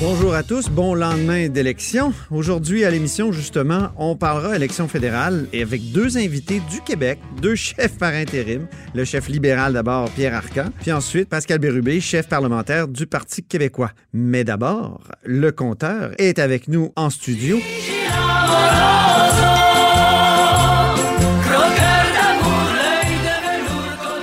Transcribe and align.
Bonjour 0.00 0.34
à 0.34 0.42
tous, 0.42 0.70
bon 0.70 0.94
lendemain 0.94 1.48
d'élection. 1.48 2.14
Aujourd'hui 2.30 2.86
à 2.86 2.90
l'émission, 2.90 3.32
justement, 3.32 3.90
on 3.98 4.16
parlera 4.16 4.56
élection 4.56 4.88
fédérale 4.88 5.46
et 5.52 5.60
avec 5.60 5.92
deux 5.92 6.16
invités 6.16 6.62
du 6.70 6.80
Québec, 6.80 7.18
deux 7.42 7.54
chefs 7.54 7.98
par 7.98 8.14
intérim. 8.14 8.66
Le 8.94 9.04
chef 9.04 9.28
libéral 9.28 9.74
d'abord, 9.74 10.10
Pierre 10.12 10.34
Arcan, 10.34 10.70
puis 10.80 10.90
ensuite 10.90 11.28
Pascal 11.28 11.58
Bérubé, 11.58 12.00
chef 12.00 12.28
parlementaire 12.28 12.88
du 12.88 13.06
Parti 13.06 13.42
québécois. 13.42 13.90
Mais 14.14 14.42
d'abord, 14.42 15.02
le 15.22 15.52
compteur 15.52 16.12
est 16.16 16.38
avec 16.38 16.68
nous 16.68 16.92
en 16.96 17.10
studio. 17.10 17.58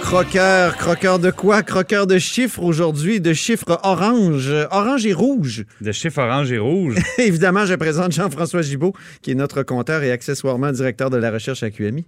Croqueur, 0.07 0.77
croqueur 0.77 1.19
de 1.19 1.31
quoi? 1.31 1.63
Croqueur 1.63 2.07
de 2.07 2.17
chiffres 2.17 2.63
aujourd'hui, 2.63 3.19
de 3.19 3.33
chiffres 3.33 3.77
orange, 3.83 4.49
orange 4.71 5.05
et 5.05 5.11
rouge. 5.11 5.65
De 5.81 5.91
chiffres 5.91 6.21
orange 6.21 6.49
et 6.49 6.57
rouge. 6.57 6.95
Évidemment, 7.17 7.65
je 7.65 7.73
présente 7.73 8.13
Jean-François 8.13 8.61
Gibault, 8.61 8.93
qui 9.21 9.31
est 9.31 9.35
notre 9.35 9.63
compteur 9.63 10.03
et 10.03 10.11
accessoirement 10.13 10.71
directeur 10.71 11.09
de 11.09 11.17
la 11.17 11.29
recherche 11.29 11.61
à 11.61 11.71
QMI. 11.71 12.05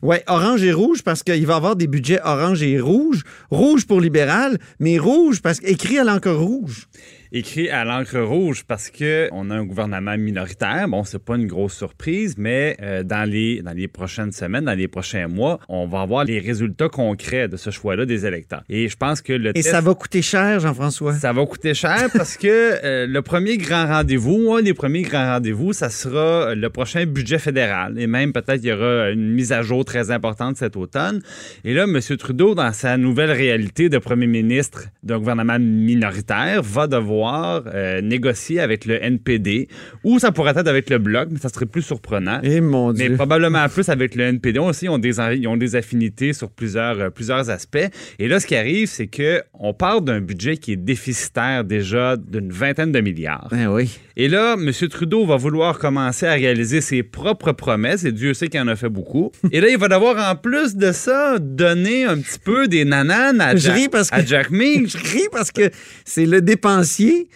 Ouais, 0.00 0.24
orange 0.28 0.64
et 0.64 0.72
rouge 0.72 1.02
parce 1.02 1.22
qu'il 1.22 1.46
va 1.46 1.52
y 1.52 1.56
avoir 1.56 1.76
des 1.76 1.88
budgets 1.88 2.20
orange 2.24 2.62
et 2.62 2.80
rouge. 2.80 3.22
Rouge 3.50 3.86
pour 3.86 4.00
libéral, 4.00 4.56
mais 4.80 4.98
rouge 4.98 5.42
parce 5.42 5.60
qu'écrit 5.60 5.98
à 5.98 6.04
l'encre 6.04 6.30
rouge 6.30 6.88
écrit 7.32 7.70
à 7.70 7.84
l'encre 7.84 8.18
rouge 8.20 8.64
parce 8.66 8.90
que 8.90 9.28
on 9.32 9.50
a 9.50 9.54
un 9.54 9.64
gouvernement 9.64 10.16
minoritaire. 10.18 10.86
Bon, 10.88 11.02
c'est 11.04 11.18
pas 11.18 11.36
une 11.36 11.46
grosse 11.46 11.74
surprise, 11.74 12.34
mais 12.36 12.76
euh, 12.82 13.02
dans 13.02 13.28
les 13.28 13.62
dans 13.62 13.72
les 13.72 13.88
prochaines 13.88 14.32
semaines, 14.32 14.66
dans 14.66 14.76
les 14.76 14.88
prochains 14.88 15.28
mois, 15.28 15.58
on 15.68 15.86
va 15.86 16.02
avoir 16.02 16.24
les 16.24 16.38
résultats 16.38 16.90
concrets 16.90 17.48
de 17.48 17.56
ce 17.56 17.70
choix-là 17.70 18.04
des 18.04 18.26
électeurs. 18.26 18.62
Et 18.68 18.88
je 18.88 18.96
pense 18.96 19.22
que 19.22 19.32
le 19.32 19.56
et 19.56 19.62
ça 19.62 19.80
va 19.80 19.94
coûter 19.94 20.20
cher, 20.20 20.60
Jean-François? 20.60 21.14
Ça 21.14 21.32
va 21.32 21.46
coûter 21.46 21.74
cher 21.74 22.08
parce 22.12 22.36
que 22.36 22.48
euh, 22.48 23.06
le 23.06 23.22
premier 23.22 23.56
grand 23.56 23.86
rendez-vous, 23.86 24.54
un 24.54 24.62
des 24.62 24.74
premiers 24.74 25.02
grands 25.02 25.32
rendez-vous, 25.34 25.72
ça 25.72 25.88
sera 25.88 26.54
le 26.54 26.70
prochain 26.70 27.06
budget 27.06 27.38
fédéral. 27.38 27.98
Et 27.98 28.06
même 28.06 28.32
peut-être 28.32 28.62
il 28.62 28.68
y 28.68 28.72
aura 28.72 29.10
une 29.10 29.32
mise 29.32 29.52
à 29.52 29.62
jour 29.62 29.84
très 29.84 30.10
importante 30.10 30.58
cet 30.58 30.76
automne. 30.76 31.22
Et 31.64 31.72
là, 31.72 31.84
M. 31.84 31.98
Trudeau, 32.18 32.54
dans 32.54 32.72
sa 32.72 32.98
nouvelle 32.98 33.30
réalité 33.30 33.88
de 33.88 33.96
premier 33.98 34.26
ministre 34.26 34.84
d'un 35.02 35.18
gouvernement 35.18 35.58
minoritaire, 35.58 36.62
va 36.62 36.86
devoir 36.86 37.21
euh, 37.28 38.00
négocier 38.00 38.60
avec 38.60 38.84
le 38.84 39.02
NPD 39.02 39.68
ou 40.04 40.18
ça 40.18 40.32
pourrait 40.32 40.52
être 40.56 40.68
avec 40.68 40.90
le 40.90 40.98
Bloc, 40.98 41.28
mais 41.30 41.38
ça 41.38 41.48
serait 41.48 41.66
plus 41.66 41.82
surprenant. 41.82 42.40
Et 42.42 42.56
eh, 42.56 42.60
Mais 42.60 43.10
probablement 43.10 43.68
plus 43.68 43.88
avec 43.88 44.14
le 44.14 44.24
NPD. 44.24 44.58
aussi, 44.58 44.86
ils 44.86 44.88
ont 44.88 44.98
des, 44.98 45.18
ils 45.36 45.46
ont 45.46 45.56
des 45.56 45.76
affinités 45.76 46.32
sur 46.32 46.50
plusieurs, 46.50 47.00
euh, 47.00 47.10
plusieurs 47.10 47.50
aspects. 47.50 47.88
Et 48.18 48.28
là, 48.28 48.40
ce 48.40 48.46
qui 48.46 48.56
arrive, 48.56 48.88
c'est 48.88 49.08
qu'on 49.08 49.74
part 49.74 50.02
d'un 50.02 50.20
budget 50.20 50.56
qui 50.56 50.72
est 50.72 50.76
déficitaire 50.76 51.64
déjà 51.64 52.16
d'une 52.16 52.50
vingtaine 52.50 52.92
de 52.92 53.00
milliards. 53.00 53.48
Ben 53.50 53.68
oui. 53.68 53.98
Et 54.16 54.28
là, 54.28 54.54
M. 54.54 54.70
Trudeau 54.88 55.24
va 55.24 55.36
vouloir 55.36 55.78
commencer 55.78 56.26
à 56.26 56.32
réaliser 56.32 56.80
ses 56.80 57.02
propres 57.02 57.52
promesses, 57.52 58.04
et 58.04 58.12
Dieu 58.12 58.34
sait 58.34 58.48
qu'il 58.48 58.60
en 58.60 58.68
a 58.68 58.76
fait 58.76 58.88
beaucoup. 58.88 59.32
et 59.50 59.60
là, 59.60 59.68
il 59.68 59.78
va 59.78 59.88
devoir, 59.88 60.30
en 60.30 60.36
plus 60.36 60.76
de 60.76 60.92
ça, 60.92 61.38
donner 61.38 62.04
un 62.04 62.18
petit 62.18 62.38
peu 62.38 62.68
des 62.68 62.84
nananes 62.84 63.40
à, 63.40 63.56
Jack, 63.56 63.90
parce 63.90 64.10
que, 64.10 64.16
à 64.16 64.24
Jack 64.24 64.50
Ming. 64.50 64.86
Je 64.86 64.98
ris 64.98 65.28
parce 65.32 65.50
que 65.50 65.70
c'est 66.04 66.26
le 66.26 66.40
dépensier 66.40 67.28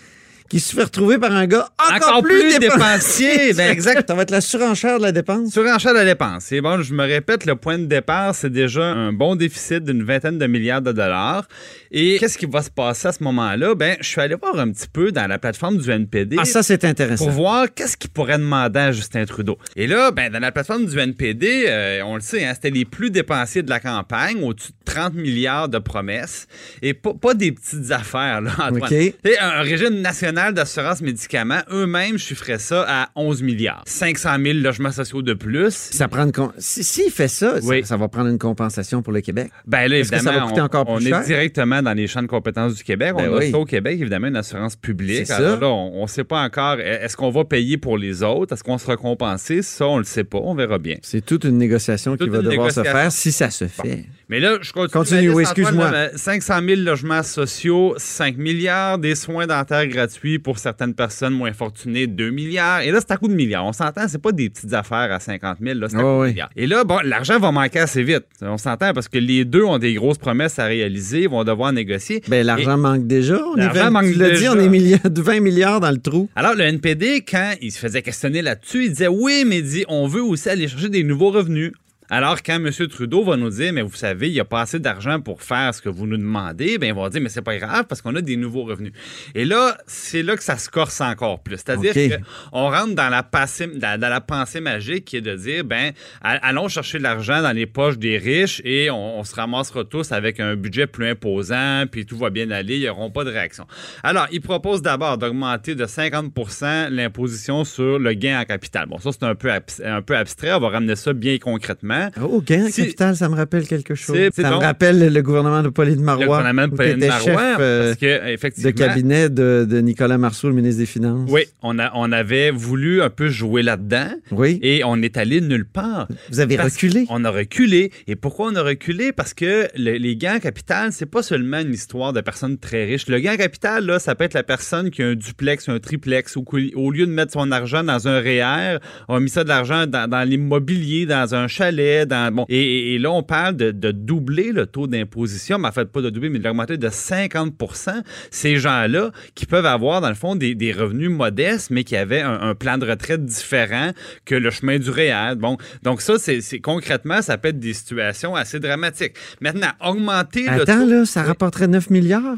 qui 0.49 0.61
se 0.61 0.75
fait 0.75 0.85
retrouver 0.85 1.19
par 1.19 1.33
un 1.33 1.47
gars 1.47 1.69
encore, 1.95 2.23
plus, 2.23 2.59
dépensier. 2.59 3.53
ben 3.57 3.71
exact. 3.71 4.09
Ça 4.09 4.15
va 4.15 4.23
être 4.23 4.31
la 4.31 4.41
surenchère 4.41 4.99
de 4.99 5.03
la 5.03 5.13
dépense. 5.13 5.53
Surenchère 5.53 5.93
de 5.93 5.99
la 5.99 6.05
dépense. 6.05 6.53
Et 6.53 6.61
bon, 6.61 6.83
je 6.83 6.93
me 6.95 7.05
répète, 7.05 7.47
le 7.47 7.57
point 7.57 7.79
de 7.79 7.87
départ, 7.87 8.35
c'est 8.35 8.51
déjà 8.51 8.85
un 8.85 9.13
bon 9.13 9.37
déficit 9.37 9.85
d'une 9.85 10.03
vingtaine 10.05 10.39
de 10.39 10.47
milliards 10.47 10.83
de 10.83 10.93
dollars. 10.93 11.49
Et 11.91 12.19
qu'est-ce 12.19 12.39
qui 12.39 12.47
va 12.47 12.63
se 12.63 12.71
passer 12.71 13.09
à 13.09 13.13
ce 13.13 13.23
moment-là? 13.25 13.75
Ben, 13.75 13.97
je 14.01 14.07
suis 14.07 14.21
allé 14.21 14.35
voir 14.35 14.59
un 14.59 14.71
petit 14.71 14.89
peu 14.89 15.13
dans 15.13 15.27
la 15.27 15.39
plateforme 15.39 15.79
du 15.79 15.91
NPD. 15.91 16.37
Ah, 16.39 16.45
ça, 16.45 16.63
c'est 16.63 16.85
intéressant. 16.85 17.25
Pour 17.25 17.35
voir 17.35 17.67
qu'est-ce 17.75 17.97
qu'il 17.97 18.11
pourrait 18.11 18.39
demander 18.39 18.81
à 18.81 18.93
Justin 18.93 19.25
Trudeau. 19.25 19.59
Et 19.75 19.87
là, 19.87 20.11
ben, 20.11 20.31
dans 20.31 20.41
la 20.41 20.53
plateforme 20.53 20.87
du 20.87 20.99
NPD, 20.99 21.65
euh, 21.67 22.03
on 22.05 22.17
le 22.17 22.21
sait, 22.21 22.45
hein, 22.45 22.53
c'était 22.55 22.71
les 22.71 22.85
plus 22.85 23.11
dépensiers 23.11 23.63
de 23.63 23.71
la 23.71 23.81
campagne, 23.81 24.43
au-dessus 24.43 24.73
de 24.73 24.93
30 24.93 25.15
milliards 25.15 25.69
de 25.69 25.79
promesses. 25.79 26.47
Et 26.83 26.95
pas, 26.95 27.15
pas 27.15 27.35
des 27.35 27.53
petites 27.53 27.91
affaires, 27.91 28.41
là, 28.41 28.53
Antoine. 28.59 28.93
Un 29.41 29.63
régime 29.63 30.01
national 30.01 30.36
d'assurance 30.53 31.01
médicaments, 31.01 31.61
eux-mêmes 31.71 32.19
chiffraient 32.19 32.59
ça 32.59 32.85
à 32.89 33.09
11 33.17 33.43
milliards. 33.43 33.83
500 33.87 34.37
000 34.43 34.59
logements 34.59 34.93
sociaux 34.93 35.23
de 35.23 35.35
plus. 35.35 35.73
Ça 35.73 36.09
prend 36.09 36.27
S'il 36.59 37.11
fait 37.11 37.29
ça, 37.29 37.61
ça, 37.85 37.97
va 37.97 38.09
prendre 38.09 38.29
une 38.29 38.39
compensation 38.39 39.03
pour 39.03 39.13
le 39.13 39.21
Québec. 39.21 39.51
Ben 39.67 39.89
là, 39.89 39.99
évidemment, 39.99 40.23
ça 40.23 40.39
va 40.39 40.47
coûter 40.47 40.61
encore 40.61 40.89
on, 40.89 40.97
plus 40.97 41.13
on 41.13 41.21
est 41.21 41.25
directement 41.25 41.83
dans 41.83 41.93
les 41.93 42.07
champs 42.07 42.23
de 42.23 42.27
compétences 42.27 42.75
du 42.75 42.85
Québec. 42.85 43.15
Ben 43.17 43.31
on 43.31 43.37
a 43.37 43.43
ça 43.51 43.59
au 43.59 43.65
Québec, 43.65 43.99
évidemment, 44.01 44.29
une 44.29 44.37
assurance 44.37 44.77
publique. 44.77 45.31
Alors 45.31 45.61
là, 45.61 45.69
on 45.69 46.03
ne 46.03 46.09
sait 46.09 46.25
pas 46.25 46.43
encore, 46.43 46.81
est-ce 46.81 47.17
qu'on 47.17 47.31
va 47.31 47.45
payer 47.45 47.79
pour 47.79 47.99
les 47.99 48.23
autres? 48.23 48.55
Est-ce 48.55 48.65
qu'on 48.65 48.79
sera 48.79 48.97
compensé? 48.97 49.63
Ça, 49.63 49.87
on 49.87 49.99
le 49.99 50.05
sait 50.05 50.25
pas. 50.25 50.39
On 50.39 50.55
verra 50.55 50.79
bien. 50.79 50.97
C'est 51.03 51.25
toute 51.25 51.45
une 51.45 51.59
négociation 51.59 52.17
qui 52.17 52.29
va 52.29 52.43
devoir 52.43 52.71
se 52.71 52.83
faire 52.83 53.11
si 53.13 53.33
ça 53.33 53.51
se 53.51 53.67
fait. 53.67 54.05
Mais 54.29 54.41
là, 54.41 54.59
je 54.61 54.73
continue. 54.73 54.91
Continue, 54.91 55.41
excuse-moi. 55.41 55.93
500 56.17 56.55
000 56.67 56.81
logements 56.81 57.23
sociaux, 57.23 57.95
5 57.97 58.37
milliards, 58.39 58.99
des 58.99 59.15
soins 59.15 59.47
dentaires 59.47 59.87
gratuits 59.87 60.41
pour 60.41 60.59
certaines 60.59 60.95
personnes 60.95 61.33
moins 61.33 61.53
fortunées, 61.53 62.09
2 62.09 62.31
milliards. 62.31 62.81
Et 62.81 62.91
là, 62.91 62.99
c'est 63.01 63.13
à 63.13 63.19
coup 63.19 63.29
de 63.29 63.35
milliards. 63.35 63.65
On 63.65 63.73
s'entend, 63.73 64.09
c'est 64.09 64.21
pas 64.21 64.33
des 64.33 64.51
petites 64.51 64.73
affaires 64.73 65.13
à 65.13 65.21
50 65.21 65.59
000, 65.63 65.79
là, 65.79 65.89
c'est 65.89 65.97
à 65.97 66.01
coup 66.01 66.23
de 66.25 66.29
milliards. 66.31 66.51
Et 66.57 66.67
là, 66.67 66.83
bon, 66.83 66.99
l'argent 67.05 67.39
va 67.39 67.53
manquer 67.53 67.79
assez 67.81 68.03
vite. 68.03 68.25
On 68.43 68.59
s'entend 68.59 68.93
parce 68.93 69.07
que 69.09 69.19
les 69.19 69.45
deux 69.45 69.63
ont 69.63 69.79
des 69.79 69.95
grosses 69.95 70.19
promesses 70.19 70.59
à 70.59 70.65
réaliser, 70.65 71.29
vont 71.29 71.45
devoir 71.45 71.73
négocier. 71.73 72.21
Ben, 72.27 72.45
l'argent 72.45 72.77
manque 72.77 73.07
déjà. 73.07 73.41
On 73.47 73.55
l'argent 73.55 73.93
manque 73.93 74.07
tu 74.07 74.15
l'as 74.15 74.31
dit, 74.31 74.49
on 74.49 74.59
est 74.59 74.69
milliard, 74.69 75.01
20 75.05 75.41
milliards 75.41 75.81
dans 75.81 75.91
le 75.91 75.99
trou. 75.99 76.29
Alors, 76.35 76.55
le 76.55 76.65
NPD, 76.65 77.25
quand 77.29 77.55
il 77.61 77.71
se 77.71 77.79
faisait 77.79 78.03
questionner 78.03 78.43
là-dessus, 78.43 78.85
il 78.87 78.91
disait 78.91 79.09
oui, 79.09 79.45
mais 79.47 79.59
il 79.59 79.65
dit, 79.65 79.85
on 79.89 80.09
veut 80.09 80.23
aussi 80.23 80.49
aller 80.49 80.67
chercher 80.67 80.89
des 80.89 81.05
nouveaux 81.05 81.31
revenus. 81.31 81.73
Alors, 82.09 82.43
quand 82.43 82.55
M. 82.55 82.71
Trudeau 82.89 83.25
va 83.25 83.37
nous 83.37 83.51
dire, 83.51 83.73
mais 83.73 83.83
vous 83.83 83.97
savez, 83.97 84.29
il 84.29 84.33
n'y 84.33 84.41
a 84.41 84.45
pas 84.45 84.61
assez 84.61 84.79
d'argent 84.79 85.21
pour 85.21 85.43
faire 85.43 85.75
ce 85.75 85.83
que 85.83 85.89
vous 85.89 86.07
nous 86.07 86.17
demandez, 86.17 86.79
bien, 86.79 86.91
il 86.91 86.95
va 86.95 87.09
dire, 87.09 87.21
mais 87.21 87.29
c'est 87.29 87.43
pas 87.43 87.57
grave 87.59 87.87
parce 87.89 88.01
qu'on 88.01 88.15
a 88.15 88.21
des 88.21 88.37
nouveaux 88.37 88.63
revenus. 88.63 88.93
Et 89.35 89.45
là, 89.45 89.77
c'est 89.87 90.23
là 90.23 90.37
que 90.37 90.43
ça 90.45 90.57
se 90.57 90.69
corse 90.71 91.01
encore 91.01 91.43
plus. 91.43 91.57
C'est-à-dire 91.57 92.19
qu'on 92.53 92.71
rentre 92.71 92.95
dans 92.95 93.09
la, 93.09 93.25
pensée, 93.25 93.67
dans, 93.67 94.01
la 94.01 94.21
pensée 94.21 94.61
magique 94.61 95.07
qui 95.07 95.17
est 95.17 95.21
de 95.21 95.35
dire, 95.35 95.65
ben, 95.65 95.93
allons 96.23 96.69
chercher 96.69 96.99
de 96.99 97.03
l'argent 97.03 97.43
dans 97.43 97.53
les 97.53 97.67
poches 97.67 97.99
des 97.99 98.19
riches 98.19 98.63
et 98.65 98.91
on, 98.91 99.25
se 99.25 99.35
ramassera 99.35 99.85
tous 99.85 100.13
avec 100.13 100.39
un 100.39 100.55
budget 100.55 100.87
plus 100.87 101.09
imposant, 101.09 101.85
puis 101.91 102.07
tout 102.07 102.17
va 102.17 102.31
bien 102.31 102.51
aller, 102.53 102.79
ils 102.79 102.87
n'auront 102.87 103.11
pas 103.11 103.25
de 103.25 103.31
réaction. 103.31 103.67
Alors, 104.05 104.29
il 104.31 104.41
propose 104.41 104.83
d'abord 104.83 105.19
d'augmenter 105.19 105.75
de 105.75 105.85
50% 105.85 106.91
l'imposition 106.91 107.65
sur 107.65 107.99
le 107.99 108.13
gain 108.13 108.41
en 108.41 108.45
capital. 108.45 108.87
Bon, 108.87 108.99
ça, 108.99 109.11
c'est 109.11 109.25
un 109.25 109.35
peu, 109.35 109.51
un 109.85 110.03
peu 110.03 110.17
abstrait. 110.17 110.53
On 110.53 110.61
va 110.61 110.69
ramener 110.69 110.95
ça 110.95 111.13
bien 111.13 111.39
concrètement. 111.39 111.96
Oh, 112.23 112.43
gain 112.45 112.71
capital, 112.71 113.17
ça 113.17 113.29
me 113.29 113.35
rappelle 113.35 113.67
quelque 113.67 113.95
chose. 113.95 114.17
Ça 114.35 114.51
me 114.51 114.57
rappelle 114.57 115.13
le 115.13 115.23
gouvernement 115.23 115.63
de 115.63 115.69
Pauline 115.69 116.03
Marois. 116.03 116.25
Le 116.25 116.29
gouvernement 116.29 116.69
de 116.69 116.75
Pauline 116.75 117.07
Marois, 117.07 117.57
parce 117.59 117.97
que, 117.97 118.29
effectivement... 118.29 118.71
De 118.71 118.77
cabinet 118.77 119.29
de, 119.29 119.81
Nicolas 119.81 120.19
Marceau, 120.19 120.49
le 120.49 120.55
ministre 120.55 120.81
des 120.81 120.87
Finances. 120.87 121.29
Oui, 121.31 121.43
on, 121.63 121.79
a, 121.79 121.91
on 121.95 122.13
avait 122.13 122.51
voulu 122.51 123.03
un 123.03 123.11
peu 123.11 123.29
jouer 123.29 123.63
là-dedans. 123.63 124.11
Oui. 124.31 124.59
Et 124.63 124.83
on 124.85 124.97
est 125.03 125.17
allé 125.17 125.41
nulle 125.41 125.67
part. 125.67 126.09
Vous 126.31 126.41
avez 126.41 126.57
reculé. 126.57 127.07
On 127.11 127.25
a 127.25 127.31
reculé. 127.31 127.93
Et 128.07 128.17
pourquoi 128.17 128.49
on 128.51 128.57
a 128.57 128.63
reculé? 128.63 129.13
Parce 129.13 129.35
que 129.35 129.69
les 129.77 130.17
gains 130.17 130.39
capital, 130.39 130.93
c'est 130.93 131.07
pas 131.07 131.23
seulement 131.23 131.61
une 131.61 131.73
histoire 131.73 132.13
de 132.13 132.21
personnes 132.21 132.59
très 132.59 132.85
riches. 132.85 133.07
Le 133.09 133.19
gain 133.19 133.37
capital, 133.37 133.85
là, 133.87 133.99
ça 133.99 134.15
peut 134.15 134.25
être 134.25 134.35
la 134.35 134.43
personne 134.43 134.91
qui 134.91 135.03
a 135.03 135.09
un 135.09 135.15
duplex, 135.15 135.69
un 135.69 135.79
triplex, 135.79 136.37
ou 136.37 136.45
au 136.75 136.91
lieu 136.91 137.07
de 137.07 137.13
mettre 137.13 137.33
son 137.33 137.51
argent 137.53 137.83
dans 137.83 138.09
un 138.09 138.21
REER, 138.21 138.79
on 139.09 139.17
a 139.17 139.21
mis 139.21 139.29
ça 139.29 139.45
de 139.45 139.49
l'argent 139.49 139.87
dans, 139.87 140.09
dans 140.09 140.23
l'immobilier, 140.29 141.07
dans 141.07 141.35
un 141.35 141.49
chalet, 141.49 141.86
bon, 142.33 142.45
et, 142.49 142.99
là, 142.99 143.11
on 143.11 143.23
parle 143.23 143.57
de, 143.57 143.71
doubler 143.91 144.53
le 144.53 144.67
taux 144.67 144.87
d'imposition, 144.87 145.59
mais 145.59 145.69
en 145.69 145.73
fait, 145.73 145.87
pas 145.87 146.01
de 146.01 146.11
doubler, 146.11 146.29
mais 146.29 146.39
de 146.39 146.45
l'augmenter 146.45 146.77
de 146.77 146.89
50% 146.89 148.03
Ces 148.31 148.57
gens-là 148.57 149.11
qui 149.35 149.47
peuvent 149.47 149.67
avoir, 149.67 150.01
dans 150.01 150.09
le 150.09 150.15
fond, 150.15 150.35
des, 150.37 150.73
revenus 150.77 151.11
modestes, 151.11 151.71
mais 151.71 151.85
qui 151.85 151.97
avaient 151.97 152.21
un, 152.21 152.55
plan 152.55 152.79
de 152.79 152.87
retraite 152.87 153.25
différent 153.25 153.91
que 154.25 154.35
le 154.35 154.51
chemin 154.51 154.79
du 154.79 154.91
réel. 154.91 155.37
Bon, 155.37 155.57
donc 155.83 156.01
ça, 156.01 156.15
c'est 156.19 156.61
concrètement, 156.61 157.23
ça 157.23 157.39
peut 157.39 157.49
être 157.49 157.59
des 157.59 157.75
situations 157.75 158.35
assez 158.35 158.61
dramatiques. 158.61 159.15
Maintenant, 159.41 159.71
augmenter 159.81 160.49
Attends, 160.49 160.81
le 160.81 160.85
taux... 160.85 160.91
là, 160.91 161.05
ça 161.07 161.23
rapporterait 161.23 161.69
9 161.69 161.91
milliards? 161.91 162.37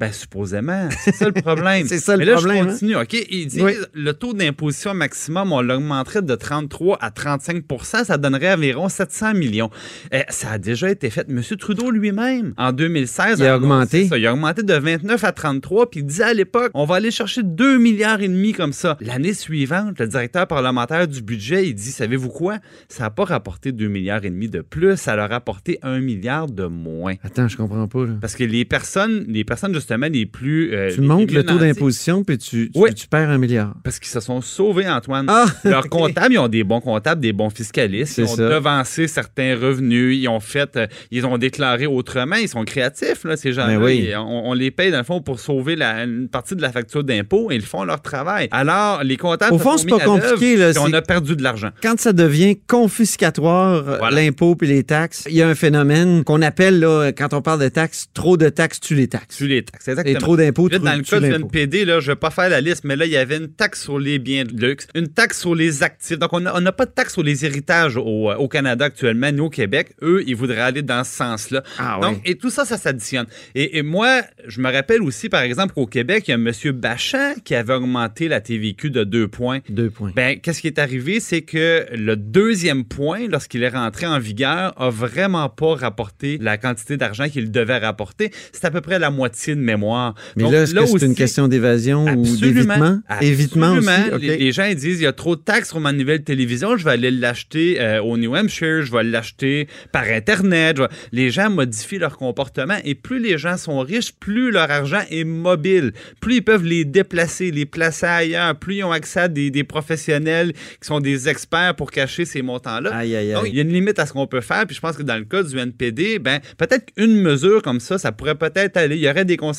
Ben, 0.00 0.10
supposément. 0.12 0.88
C'est 1.04 1.14
ça 1.14 1.26
le 1.26 1.32
problème. 1.32 1.86
C'est 1.86 1.98
ça 1.98 2.12
le 2.14 2.20
Mais 2.20 2.24
là, 2.24 2.34
problème, 2.36 2.56
hein? 2.56 2.62
je 2.68 2.72
continue, 2.72 2.96
OK? 2.96 3.12
Il 3.30 3.46
dit 3.48 3.62
Oui. 3.62 3.72
le 3.92 4.12
taux 4.14 4.32
d'imposition 4.32 4.94
maximum, 4.94 5.52
on 5.52 5.60
l'augmenterait 5.60 6.22
de 6.22 6.34
33 6.34 6.96
à 7.00 7.10
35% 7.10 8.04
ça 8.04 8.16
donnerait 8.16 8.54
environ 8.54 8.88
700 8.88 9.34
millions. 9.34 9.70
Eh, 10.10 10.22
ça 10.30 10.52
a 10.52 10.58
déjà 10.58 10.90
été 10.90 11.10
fait. 11.10 11.26
M. 11.28 11.42
Trudeau 11.58 11.90
lui-même, 11.90 12.54
en 12.56 12.72
2016, 12.72 13.40
Il 13.40 13.46
a 13.46 13.56
augmenté. 13.56 14.06
ça. 14.08 14.16
Il 14.16 14.26
a 14.26 14.32
augmenté 14.32 14.62
de 14.62 14.72
29 14.74 15.22
à 15.22 15.32
33, 15.32 15.90
puis 15.90 16.00
il 16.00 16.06
disait 16.06 16.24
à 16.24 16.32
l'époque, 16.34 16.70
on 16.72 16.86
va 16.86 16.94
aller 16.96 17.10
chercher 17.10 17.42
2 17.42 17.78
milliards 17.78 18.22
et 18.22 18.28
demi 18.28 18.52
comme 18.52 18.72
ça. 18.72 18.96
L'année 19.00 19.34
suivante, 19.34 19.98
le 19.98 20.06
directeur 20.06 20.46
parlementaire 20.46 21.06
du 21.08 21.20
budget, 21.20 21.66
il 21.68 21.74
dit, 21.74 21.90
savez-vous 21.90 22.30
quoi? 22.30 22.56
Ça 22.88 23.02
n'a 23.04 23.10
pas 23.10 23.24
rapporté 23.24 23.72
2 23.72 23.86
milliards 23.88 24.24
et 24.24 24.30
demi 24.30 24.48
de 24.48 24.62
plus, 24.62 24.96
ça 24.96 25.14
leur 25.14 25.26
a 25.26 25.28
rapporté 25.28 25.78
1 25.82 26.00
milliard 26.00 26.46
de 26.46 26.64
moins. 26.64 27.14
Attends, 27.22 27.48
je 27.48 27.56
comprends 27.58 27.86
pas. 27.86 28.06
là. 28.06 28.12
Parce 28.20 28.34
que 28.34 28.44
les 28.44 28.64
personnes, 28.64 29.24
les 29.28 29.44
personnes 29.44 29.74
justement 29.74 29.89
les 29.98 30.26
plus. 30.26 30.74
euh, 30.74 30.90
Tu 30.94 31.00
les 31.00 31.06
montes 31.06 31.30
le 31.32 31.44
taux 31.44 31.58
d'imposition, 31.58 32.24
puis 32.24 32.38
tu, 32.38 32.70
tu, 32.70 32.78
Oui. 32.78 32.94
tu 32.94 33.06
perds 33.08 33.30
un 33.30 33.38
milliard. 33.38 33.74
Parce 33.84 33.98
qu'ils 33.98 34.08
se 34.10 34.20
sont 34.20 34.40
sauvés, 34.40 34.88
Antoine. 34.88 35.26
Ah, 35.28 35.46
Leurs 35.64 35.88
comptables, 35.88 36.34
ils 36.34 36.38
ont 36.38 36.48
des 36.48 36.64
bons 36.64 36.80
comptables, 36.80 37.20
des 37.20 37.32
bons 37.32 37.50
fiscalistes. 37.50 38.18
Ils 38.18 38.24
ont 38.24 38.36
ça. 38.36 38.48
devancé 38.48 39.06
certains 39.08 39.56
revenus. 39.56 40.16
Ils 40.18 40.28
ont 40.28 40.40
fait, 40.40 40.76
euh, 40.76 40.86
ils 41.10 41.24
ont 41.26 41.38
déclaré 41.38 41.86
autrement. 41.86 42.36
Ils 42.36 42.48
sont 42.48 42.64
créatifs, 42.64 43.24
là, 43.24 43.36
ces 43.36 43.52
gens-là. 43.52 43.78
Ben 43.78 43.82
oui. 43.82 44.10
On, 44.16 44.50
on 44.50 44.54
les 44.54 44.70
paye, 44.70 44.90
dans 44.90 44.98
le 44.98 45.04
fond, 45.04 45.20
pour 45.20 45.40
sauver 45.40 45.76
la- 45.76 46.04
une 46.04 46.28
partie 46.28 46.56
de 46.56 46.62
la 46.62 46.72
facture 46.72 47.04
d'impôt 47.04 47.50
et 47.50 47.54
ils 47.56 47.62
font 47.62 47.84
leur 47.84 48.02
travail. 48.02 48.48
Alors, 48.50 49.02
les 49.04 49.16
comptables. 49.16 49.54
Au 49.54 49.58
fond, 49.58 49.76
c'est 49.76 49.88
pas 49.88 49.98
compliqué, 50.00 50.56
là, 50.56 50.70
On 50.80 50.92
a 50.92 51.02
perdu 51.02 51.36
de 51.36 51.42
l'argent. 51.42 51.70
Quand 51.82 51.98
ça 51.98 52.12
devient 52.12 52.56
confiscatoire, 52.66 53.88
euh, 53.88 53.96
Voilà. 53.98 54.16
l'impôt 54.22 54.54
puis 54.54 54.68
les 54.68 54.82
taxes, 54.84 55.24
il 55.28 55.34
y 55.36 55.42
a 55.42 55.48
un 55.48 55.54
phénomène 55.54 56.24
qu'on 56.24 56.42
appelle, 56.42 56.78
là, 56.80 57.10
quand 57.12 57.32
on 57.34 57.42
parle 57.42 57.60
de 57.60 57.68
taxes, 57.68 58.06
trop 58.14 58.36
de 58.36 58.48
taxes 58.48 58.80
tue 58.80 58.94
les 58.94 59.08
taxes. 59.08 59.36
Tu 59.38 59.46
les 59.46 59.62
taxes. 59.62 59.79
Et 59.86 59.90
Exactement. 59.90 60.18
trop 60.18 60.36
d'impôts 60.36 60.68
dans 60.68 60.96
le 60.96 61.02
cas 61.02 61.20
l'impôt. 61.20 61.46
NPD, 61.46 61.84
là, 61.84 62.00
je 62.00 62.10
ne 62.10 62.12
vais 62.12 62.18
pas 62.18 62.30
faire 62.30 62.48
la 62.48 62.60
liste, 62.60 62.84
mais 62.84 62.96
là, 62.96 63.06
il 63.06 63.12
y 63.12 63.16
avait 63.16 63.36
une 63.36 63.48
taxe 63.48 63.82
sur 63.82 63.98
les 63.98 64.18
biens 64.18 64.44
de 64.44 64.52
luxe, 64.54 64.86
une 64.94 65.08
taxe 65.08 65.40
sur 65.40 65.54
les 65.54 65.82
actifs. 65.82 66.18
Donc, 66.18 66.32
on 66.32 66.40
n'a 66.40 66.72
pas 66.72 66.86
de 66.86 66.90
taxe 66.90 67.14
sur 67.14 67.22
les 67.22 67.44
héritages 67.44 67.96
au, 67.96 68.30
au 68.30 68.48
Canada 68.48 68.84
actuellement, 68.84 69.30
ni 69.32 69.40
au 69.40 69.50
Québec. 69.50 69.94
Eux, 70.02 70.22
ils 70.26 70.36
voudraient 70.36 70.60
aller 70.60 70.82
dans 70.82 71.04
ce 71.04 71.12
sens-là. 71.12 71.62
Ah 71.78 71.98
Donc, 72.00 72.20
et 72.24 72.36
tout 72.36 72.50
ça, 72.50 72.64
ça 72.64 72.76
s'additionne. 72.76 73.26
Et, 73.54 73.78
et 73.78 73.82
moi, 73.82 74.22
je 74.46 74.60
me 74.60 74.70
rappelle 74.70 75.02
aussi, 75.02 75.28
par 75.28 75.42
exemple, 75.42 75.74
qu'au 75.74 75.86
Québec, 75.86 76.24
il 76.28 76.30
y 76.30 76.34
a 76.34 76.36
M. 76.36 76.50
Bachan 76.72 77.34
qui 77.44 77.54
avait 77.54 77.74
augmenté 77.74 78.28
la 78.28 78.40
TVQ 78.40 78.90
de 78.90 79.04
deux 79.04 79.28
points. 79.28 79.60
Deux 79.68 79.90
points. 79.90 80.12
Ben, 80.14 80.38
qu'est-ce 80.40 80.60
qui 80.60 80.66
est 80.66 80.78
arrivé? 80.78 81.20
C'est 81.20 81.42
que 81.42 81.86
le 81.94 82.16
deuxième 82.16 82.84
point, 82.84 83.26
lorsqu'il 83.28 83.62
est 83.62 83.68
rentré 83.68 84.06
en 84.06 84.18
vigueur, 84.18 84.74
a 84.80 84.90
vraiment 84.90 85.48
pas 85.48 85.74
rapporté 85.74 86.38
la 86.40 86.58
quantité 86.58 86.96
d'argent 86.96 87.28
qu'il 87.28 87.50
devait 87.50 87.78
rapporter. 87.78 88.30
C'est 88.52 88.64
à 88.64 88.70
peu 88.70 88.80
près 88.80 88.98
la 88.98 89.10
moitié 89.10 89.54
de 89.54 89.60
mémoire. 89.70 90.14
Mais 90.36 90.42
Donc, 90.44 90.52
là, 90.52 90.62
est-ce 90.62 90.74
que 90.84 90.98
c'est 90.98 91.06
une 91.06 91.14
question 91.14 91.48
d'évasion 91.48 92.04
ou 92.16 92.24
d'évitement? 92.54 93.00
Évitement 93.20 93.72
aussi. 93.78 93.86
Les, 94.18 94.36
les 94.38 94.52
gens 94.52 94.64
ils 94.64 94.74
disent 94.76 95.00
il 95.00 95.04
y 95.04 95.06
a 95.06 95.12
trop 95.12 95.36
de 95.36 95.40
taxes 95.40 95.68
sur 95.70 95.80
ma 95.80 95.92
nouvelle 95.92 96.22
télévision, 96.22 96.76
je 96.76 96.84
vais 96.84 96.92
aller 96.92 97.10
l'acheter 97.10 97.80
euh, 97.80 98.02
au 98.02 98.16
New 98.16 98.34
Hampshire, 98.36 98.82
je 98.82 98.92
vais 98.92 99.02
l'acheter 99.04 99.68
par 99.92 100.04
Internet. 100.04 100.78
vais- 100.78 100.88
Les 101.12 101.30
gens 101.30 101.50
modifient 101.50 101.98
leur 101.98 102.16
comportement 102.16 102.76
et 102.84 102.94
plus 102.94 103.18
les 103.20 103.38
gens 103.38 103.56
sont 103.56 103.78
riches, 103.80 104.12
plus 104.12 104.50
leur 104.50 104.70
argent 104.70 105.02
est 105.10 105.24
mobile, 105.24 105.92
plus 106.20 106.36
ils 106.36 106.42
peuvent 106.44 106.64
les 106.64 106.84
déplacer, 106.84 107.50
les 107.50 107.66
placer 107.66 108.06
ailleurs, 108.06 108.54
plus 108.56 108.76
ils 108.76 108.84
ont 108.84 108.92
accès 108.92 109.20
à 109.20 109.28
des, 109.28 109.50
des 109.50 109.64
professionnels 109.64 110.52
qui 110.52 110.86
sont 110.86 111.00
des 111.00 111.28
experts 111.28 111.74
pour 111.76 111.90
cacher 111.90 112.24
ces 112.24 112.42
montants-là. 112.42 112.94
Aïe, 112.94 113.14
aïe, 113.16 113.32
Donc, 113.32 113.44
il 113.46 113.54
y 113.54 113.58
a 113.58 113.62
une 113.62 113.72
limite 113.72 113.98
à 113.98 114.06
ce 114.06 114.12
qu'on 114.12 114.26
peut 114.26 114.40
faire. 114.40 114.66
Puis 114.66 114.76
je 114.76 114.80
pense 114.80 114.96
que 114.96 115.02
dans 115.02 115.16
le 115.16 115.24
cas 115.24 115.42
du 115.42 115.56
NPD, 115.58 116.18
ben, 116.18 116.40
peut-être 116.58 116.92
qu'une 116.94 117.16
mesure 117.20 117.62
comme 117.62 117.80
ça, 117.80 117.98
ça 117.98 118.12
pourrait 118.12 118.34
peut-être 118.34 118.76
aller. 118.76 118.96
Il 118.96 119.02
y 119.02 119.08
aurait 119.08 119.24
des 119.24 119.36
conséquences. 119.36 119.49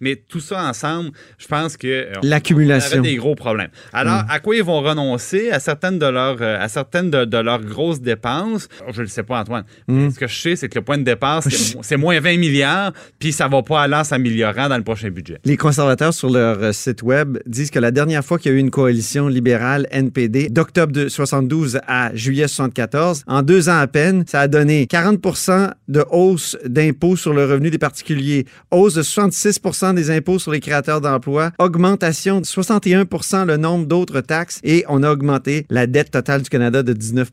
Mais 0.00 0.16
tout 0.16 0.40
ça 0.40 0.62
ensemble, 0.64 1.10
je 1.38 1.46
pense 1.46 1.76
que. 1.76 1.86
euh, 1.86 2.12
on- 2.22 2.26
L'accumulation. 2.26 3.02
des 3.02 3.16
gros 3.16 3.34
problèmes. 3.34 3.70
Alors, 3.92 4.22
Mm. 4.22 4.26
à 4.30 4.38
quoi 4.40 4.56
ils 4.56 4.62
vont 4.62 4.80
renoncer? 4.80 5.50
À 5.50 5.60
certaines 5.60 5.98
de 5.98 6.06
leurs, 6.06 6.38
euh, 6.40 6.58
à 6.60 6.68
certaines 6.68 7.10
de, 7.10 7.24
de 7.24 7.38
leurs 7.38 7.60
grosses 7.64 8.00
dépenses. 8.00 8.68
Je 8.90 8.96
ne 8.98 9.02
le 9.02 9.08
sais 9.08 9.22
pas, 9.22 9.40
Antoine. 9.40 9.64
Mm. 9.88 9.94
Mais 10.04 10.10
Ce 10.10 10.18
que 10.18 10.26
je 10.26 10.40
sais, 10.40 10.56
c'est 10.56 10.68
que 10.68 10.78
le 10.78 10.84
point 10.84 10.98
de 10.98 11.02
départ, 11.04 11.42
c'est 11.42 11.50
mo- 11.76 11.82
c'est 11.82 11.96
moins 11.96 12.18
20 12.20 12.36
milliards, 12.38 12.92
puis 13.18 13.32
ça 13.32 13.48
va 13.48 13.62
pas 13.62 13.82
aller 13.82 13.94
en 13.96 14.04
s'améliorant 14.04 14.68
dans 14.68 14.76
le 14.76 14.82
prochain 14.84 15.10
budget. 15.10 15.38
Les 15.44 15.56
conservateurs 15.56 16.14
sur 16.14 16.30
leur 16.30 16.62
euh, 16.62 16.72
site 16.72 17.02
web 17.02 17.38
disent 17.46 17.70
que 17.70 17.78
la 17.78 17.90
dernière 17.90 18.24
fois 18.24 18.38
qu'il 18.38 18.52
y 18.52 18.54
a 18.54 18.56
eu 18.58 18.60
une 18.60 18.70
coalition 18.70 19.28
libérale 19.28 19.86
NPD, 19.90 20.48
d'octobre 20.48 20.92
de 20.92 21.08
72 21.08 21.80
à 21.86 22.14
juillet 22.14 22.48
74, 22.48 23.24
en 23.26 23.42
deux 23.42 23.68
ans 23.68 23.78
à 23.78 23.86
peine, 23.86 24.24
ça 24.26 24.40
a 24.40 24.48
donné 24.48 24.86
40% 24.86 25.70
de 25.88 26.04
hausse 26.10 26.56
d'impôts 26.64 27.16
sur 27.16 27.32
le 27.32 27.44
revenu 27.44 27.70
des 27.70 27.78
particuliers, 27.78 28.46
hausse 28.70 28.94
de 28.94 29.02
66% 29.10 29.94
des 29.94 30.10
impôts 30.10 30.38
sur 30.38 30.52
les 30.52 30.60
créateurs 30.60 31.00
d'emplois, 31.00 31.50
augmentation 31.58 32.40
de 32.40 32.46
61% 32.46 33.46
le 33.46 33.56
nombre 33.56 33.86
d'autres 33.86 34.20
taxes 34.20 34.60
et 34.64 34.84
on 34.88 35.02
a 35.02 35.10
augmenté 35.10 35.66
la 35.70 35.86
dette 35.86 36.10
totale 36.10 36.42
du 36.42 36.50
Canada 36.50 36.82
de 36.82 36.92
19% 36.92 37.26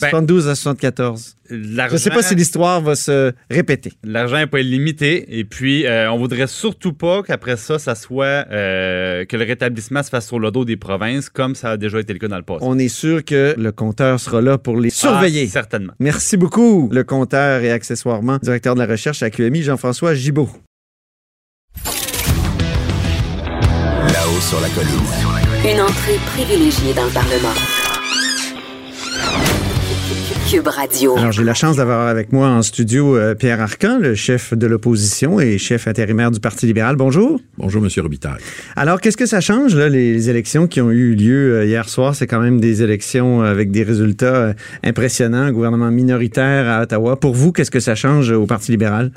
Ben, 0.00 0.08
72 0.10 0.48
à 0.48 0.54
74. 0.54 1.36
Je 1.50 1.54
ne 1.92 1.96
sais 1.98 2.10
pas 2.10 2.22
si 2.22 2.34
l'histoire 2.34 2.80
va 2.80 2.94
se 2.94 3.32
répéter. 3.50 3.92
L'argent 4.02 4.36
n'est 4.36 4.46
pas 4.46 4.60
illimité. 4.60 5.38
Et 5.38 5.44
puis, 5.44 5.86
euh, 5.86 6.10
on 6.10 6.18
voudrait 6.18 6.46
surtout 6.46 6.92
pas 6.92 7.22
qu'après 7.22 7.56
ça, 7.56 7.78
ça 7.78 7.94
soit 7.94 8.46
euh, 8.50 9.24
que 9.26 9.36
le 9.36 9.44
rétablissement 9.44 10.02
se 10.02 10.08
fasse 10.08 10.26
sur 10.26 10.38
le 10.38 10.50
dos 10.50 10.64
des 10.64 10.76
provinces, 10.76 11.28
comme 11.28 11.54
ça 11.54 11.72
a 11.72 11.76
déjà 11.76 12.00
été 12.00 12.12
le 12.12 12.18
cas 12.18 12.28
dans 12.28 12.38
le 12.38 12.42
passé. 12.42 12.60
On 12.62 12.78
est 12.78 12.88
sûr 12.88 13.24
que 13.24 13.54
le 13.58 13.72
compteur 13.72 14.20
sera 14.20 14.40
là 14.40 14.56
pour 14.56 14.78
les 14.78 14.90
surveiller. 14.90 15.44
Ah, 15.48 15.52
certainement. 15.52 15.92
Merci 15.98 16.36
beaucoup, 16.36 16.88
le 16.90 17.04
compteur 17.04 17.62
et 17.62 17.70
accessoirement 17.70 18.38
directeur 18.42 18.74
de 18.74 18.80
la 18.80 18.86
recherche 18.86 19.22
à 19.22 19.30
QMI, 19.30 19.62
Jean-François 19.62 20.14
Gibault. 20.14 20.48
Là-haut 24.12 24.40
sur 24.40 24.60
la 24.60 24.68
colline. 24.68 24.90
Une 25.64 25.80
entrée 25.80 26.18
privilégiée 26.26 26.94
dans 26.94 27.04
le 27.04 27.10
Parlement. 27.10 27.54
Cube 30.50 30.68
Radio. 30.68 31.16
Alors, 31.16 31.32
j'ai 31.32 31.42
la 31.42 31.54
chance 31.54 31.76
d'avoir 31.76 32.06
avec 32.06 32.30
moi 32.30 32.48
en 32.48 32.60
studio 32.60 33.16
euh, 33.16 33.34
Pierre 33.34 33.62
Arcan, 33.62 33.98
le 33.98 34.14
chef 34.14 34.52
de 34.52 34.66
l'opposition 34.66 35.40
et 35.40 35.56
chef 35.56 35.88
intérimaire 35.88 36.30
du 36.30 36.38
Parti 36.38 36.66
libéral. 36.66 36.96
Bonjour. 36.96 37.40
Bonjour, 37.56 37.80
Monsieur 37.80 38.02
Robitaille. 38.02 38.42
Alors, 38.76 39.00
qu'est-ce 39.00 39.16
que 39.16 39.26
ça 39.26 39.40
change, 39.40 39.74
là, 39.74 39.88
les, 39.88 40.28
élections 40.28 40.66
qui 40.66 40.82
ont 40.82 40.90
eu 40.90 41.14
lieu 41.14 41.54
euh, 41.54 41.64
hier 41.64 41.88
soir? 41.88 42.14
C'est 42.14 42.26
quand 42.26 42.40
même 42.40 42.60
des 42.60 42.82
élections 42.82 43.40
avec 43.40 43.70
des 43.70 43.84
résultats 43.84 44.36
euh, 44.36 44.52
impressionnants, 44.82 45.42
un 45.42 45.52
gouvernement 45.52 45.90
minoritaire 45.90 46.68
à 46.68 46.82
Ottawa. 46.82 47.18
Pour 47.18 47.34
vous, 47.34 47.50
qu'est-ce 47.50 47.70
que 47.70 47.80
ça 47.80 47.94
change 47.94 48.30
au 48.30 48.44
Parti 48.44 48.70
libéral? 48.70 49.12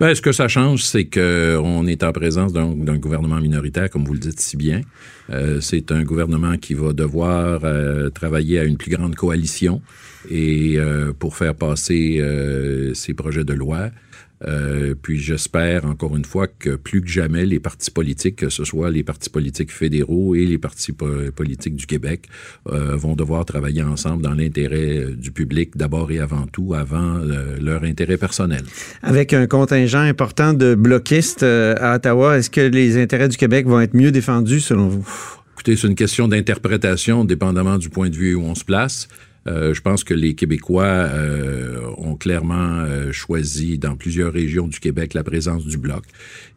Ben, 0.00 0.12
ce 0.12 0.20
que 0.20 0.32
ça 0.32 0.48
change, 0.48 0.82
c'est 0.82 1.04
qu'on 1.04 1.86
est 1.86 2.02
en 2.02 2.10
présence 2.10 2.52
d'un 2.52 2.98
gouvernement 2.98 3.40
minoritaire, 3.40 3.88
comme 3.88 4.04
vous 4.04 4.14
le 4.14 4.18
dites 4.18 4.40
si 4.40 4.56
bien. 4.56 4.80
Euh, 5.30 5.60
c'est 5.60 5.92
un 5.92 6.02
gouvernement 6.02 6.56
qui 6.56 6.74
va 6.74 6.92
devoir 6.92 7.60
euh, 7.62 8.10
travailler 8.10 8.58
à 8.58 8.64
une 8.64 8.76
plus 8.76 8.90
grande 8.90 9.14
coalition 9.14 9.82
et 10.28 10.74
euh, 10.78 11.12
pour 11.16 11.36
faire 11.36 11.54
passer 11.54 12.20
ses 12.94 13.14
projets 13.14 13.44
de 13.44 13.54
loi. 13.54 13.90
Euh, 14.46 14.94
puis 15.00 15.18
j'espère 15.18 15.86
encore 15.86 16.16
une 16.16 16.24
fois 16.24 16.46
que 16.46 16.76
plus 16.76 17.00
que 17.00 17.08
jamais 17.08 17.46
les 17.46 17.60
partis 17.60 17.90
politiques, 17.90 18.36
que 18.36 18.50
ce 18.50 18.64
soit 18.64 18.90
les 18.90 19.02
partis 19.02 19.30
politiques 19.30 19.72
fédéraux 19.72 20.34
et 20.34 20.44
les 20.44 20.58
partis 20.58 20.92
po- 20.92 21.30
politiques 21.34 21.76
du 21.76 21.86
Québec, 21.86 22.26
euh, 22.68 22.96
vont 22.96 23.14
devoir 23.14 23.44
travailler 23.44 23.82
ensemble 23.82 24.22
dans 24.22 24.34
l'intérêt 24.34 24.98
euh, 24.98 25.14
du 25.14 25.30
public 25.30 25.76
d'abord 25.76 26.10
et 26.10 26.18
avant 26.18 26.46
tout, 26.46 26.74
avant 26.74 27.16
euh, 27.18 27.56
leur 27.60 27.84
intérêt 27.84 28.16
personnel. 28.16 28.64
Avec 29.02 29.32
un 29.32 29.46
contingent 29.46 30.00
important 30.00 30.52
de 30.52 30.74
bloquistes 30.74 31.44
à 31.44 31.94
Ottawa, 31.94 32.36
est-ce 32.36 32.50
que 32.50 32.60
les 32.60 33.00
intérêts 33.00 33.28
du 33.28 33.36
Québec 33.36 33.66
vont 33.66 33.80
être 33.80 33.94
mieux 33.94 34.10
défendus 34.10 34.60
selon 34.60 34.88
vous? 34.88 35.08
Écoutez, 35.54 35.76
c'est 35.76 35.86
une 35.86 35.94
question 35.94 36.28
d'interprétation, 36.28 37.24
dépendamment 37.24 37.78
du 37.78 37.88
point 37.88 38.10
de 38.10 38.16
vue 38.16 38.34
où 38.34 38.42
on 38.42 38.54
se 38.54 38.64
place. 38.64 39.08
Euh, 39.46 39.74
je 39.74 39.80
pense 39.82 40.04
que 40.04 40.14
les 40.14 40.34
Québécois 40.34 40.84
euh, 40.84 41.80
ont 41.98 42.16
clairement 42.16 42.80
euh, 42.80 43.12
choisi 43.12 43.78
dans 43.78 43.94
plusieurs 43.96 44.32
régions 44.32 44.68
du 44.68 44.80
Québec 44.80 45.12
la 45.14 45.22
présence 45.24 45.66
du 45.66 45.76
bloc. 45.76 46.04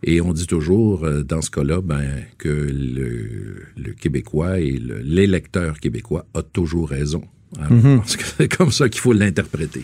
Et 0.04 0.22
on 0.22 0.32
dit 0.34 0.48
toujours, 0.48 1.06
dans 1.26 1.42
ce 1.42 1.52
cas-là, 1.52 1.82
ben, 1.82 2.24
que 2.38 2.48
le, 2.50 3.64
le 3.76 3.94
Québécois 3.94 4.60
et 4.60 4.72
le- 4.78 5.00
l'électeur 5.00 5.80
québécois 5.80 6.26
a 6.34 6.42
toujours 6.44 6.90
raison. 6.90 7.24
Alors, 7.56 7.70
que 7.70 8.24
c'est 8.38 8.54
comme 8.54 8.72
ça 8.72 8.90
qu'il 8.90 9.00
faut 9.00 9.14
l'interpréter. 9.14 9.84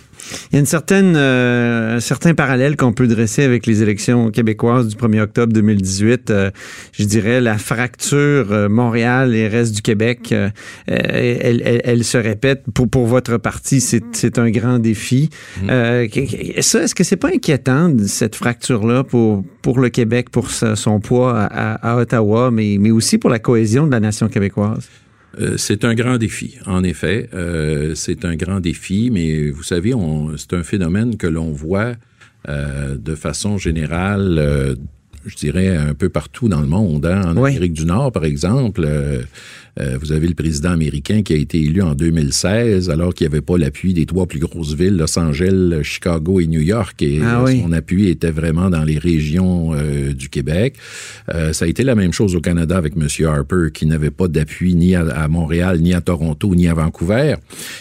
Il 0.51 0.55
y 0.55 0.57
a 0.57 0.59
une 0.59 0.65
certaine, 0.65 1.13
euh, 1.15 1.95
un 1.95 1.99
certain 2.01 2.33
parallèle 2.33 2.75
qu'on 2.75 2.91
peut 2.91 3.07
dresser 3.07 3.43
avec 3.43 3.65
les 3.65 3.81
élections 3.81 4.31
québécoises 4.31 4.89
du 4.89 4.95
1er 4.97 5.21
octobre 5.21 5.53
2018. 5.53 6.29
Euh, 6.29 6.51
je 6.91 7.05
dirais 7.05 7.39
la 7.39 7.57
fracture 7.57 8.51
euh, 8.51 8.67
Montréal 8.67 9.33
et 9.33 9.47
reste 9.47 9.73
du 9.75 9.81
Québec, 9.81 10.29
euh, 10.33 10.49
euh, 10.91 10.97
elle, 11.07 11.61
elle- 11.65 11.81
elle 11.85 12.03
se 12.03 12.17
répète. 12.17 12.63
Pour, 12.73 12.89
pour 12.89 13.05
votre 13.07 13.37
parti, 13.37 13.79
c'est 13.79 14.37
un 14.39 14.49
grand 14.49 14.79
défi. 14.79 15.29
Que- 16.09 16.61
ça, 16.61 16.83
est-ce 16.83 16.93
que 16.95 17.03
c'est 17.05 17.15
pas 17.17 17.29
inquiétant, 17.29 17.93
cette 18.07 18.35
fracture-là, 18.35 19.03
pour, 19.05 19.43
pour 19.61 19.79
le 19.79 19.87
Québec, 19.89 20.29
pour 20.31 20.51
sa- 20.51 20.75
son 20.75 20.99
poids 20.99 21.39
à- 21.39 21.75
à 21.75 21.97
Ottawa, 21.97 22.51
mais, 22.51 22.75
mais 22.79 22.91
aussi 22.91 23.17
pour 23.17 23.29
la 23.29 23.39
cohésion 23.39 23.87
de 23.87 23.91
la 23.91 24.01
nation 24.01 24.27
québécoise? 24.27 24.89
Euh, 25.39 25.57
c'est 25.57 25.83
un 25.85 25.95
grand 25.95 26.17
défi, 26.17 26.57
en 26.65 26.83
effet. 26.83 27.29
Euh, 27.33 27.95
c'est 27.95 28.23
un 28.25 28.35
grand 28.35 28.59
défi, 28.59 29.09
mais 29.11 29.49
vous 29.49 29.63
savez, 29.63 29.93
on- 29.93 30.37
c'est 30.37 30.53
un 30.53 30.63
phénomène 30.63 31.17
que 31.17 31.27
l'on 31.27 31.51
voit 31.51 31.93
euh, 32.49 32.97
de 32.97 33.15
façon 33.15 33.57
générale 33.57 34.75
je 35.25 35.37
dirais, 35.37 35.69
un 35.77 35.93
peu 35.93 36.09
partout 36.09 36.49
dans 36.49 36.59
le 36.59 36.67
monde. 36.67 37.05
hein. 37.05 37.21
En 37.33 37.37
Oui. 37.41 37.51
Amérique 37.51 37.71
du 37.71 37.85
Nord, 37.85 38.11
par 38.11 38.25
exemple, 38.25 38.85
euh, 39.79 39.97
vous 40.01 40.11
avez 40.11 40.27
le 40.27 40.35
président 40.35 40.69
américain 40.71 41.21
qui 41.23 41.33
a 41.33 41.35
été 41.37 41.59
élu 41.61 41.81
en 41.81 41.95
2016, 41.95 42.89
alors 42.89 43.13
qu'il 43.13 43.27
n'y 43.27 43.33
avait 43.33 43.41
pas 43.41 43.57
l'appui 43.57 43.93
des 43.93 44.05
trois 44.05 44.25
plus 44.27 44.39
grosses 44.39 44.75
villes, 44.75 44.97
Los 44.97 45.17
Angeles, 45.17 45.79
Chicago 45.83 46.39
et 46.39 46.47
New 46.47 46.61
York. 46.61 47.01
Et 47.01 47.19
Ah 47.23 47.43
oui. 47.43 47.61
son 47.61 47.71
appui 47.71 48.09
était 48.09 48.31
vraiment 48.31 48.69
dans 48.69 48.83
les 48.83 48.97
régions 48.97 49.73
euh, 49.73 50.13
du 50.13 50.29
Québec. 50.29 50.75
Euh, 51.33 51.53
ça 51.53 51.65
a 51.65 51.67
été 51.67 51.83
la 51.83 51.95
même 51.95 52.13
chose 52.13 52.35
au 52.35 52.41
Canada 52.41 52.77
avec 52.77 52.93
M. 52.95 53.07
Harper, 53.25 53.69
qui 53.73 53.85
n'avait 53.85 54.11
pas 54.11 54.27
d'appui 54.27 54.75
ni 54.75 54.95
à, 54.95 55.01
à 55.01 55.27
Montréal, 55.27 55.79
ni 55.81 55.93
à 55.93 56.01
Toronto, 56.01 56.53
ni 56.55 56.67
à 56.67 56.73
Vancouver. 56.73 57.35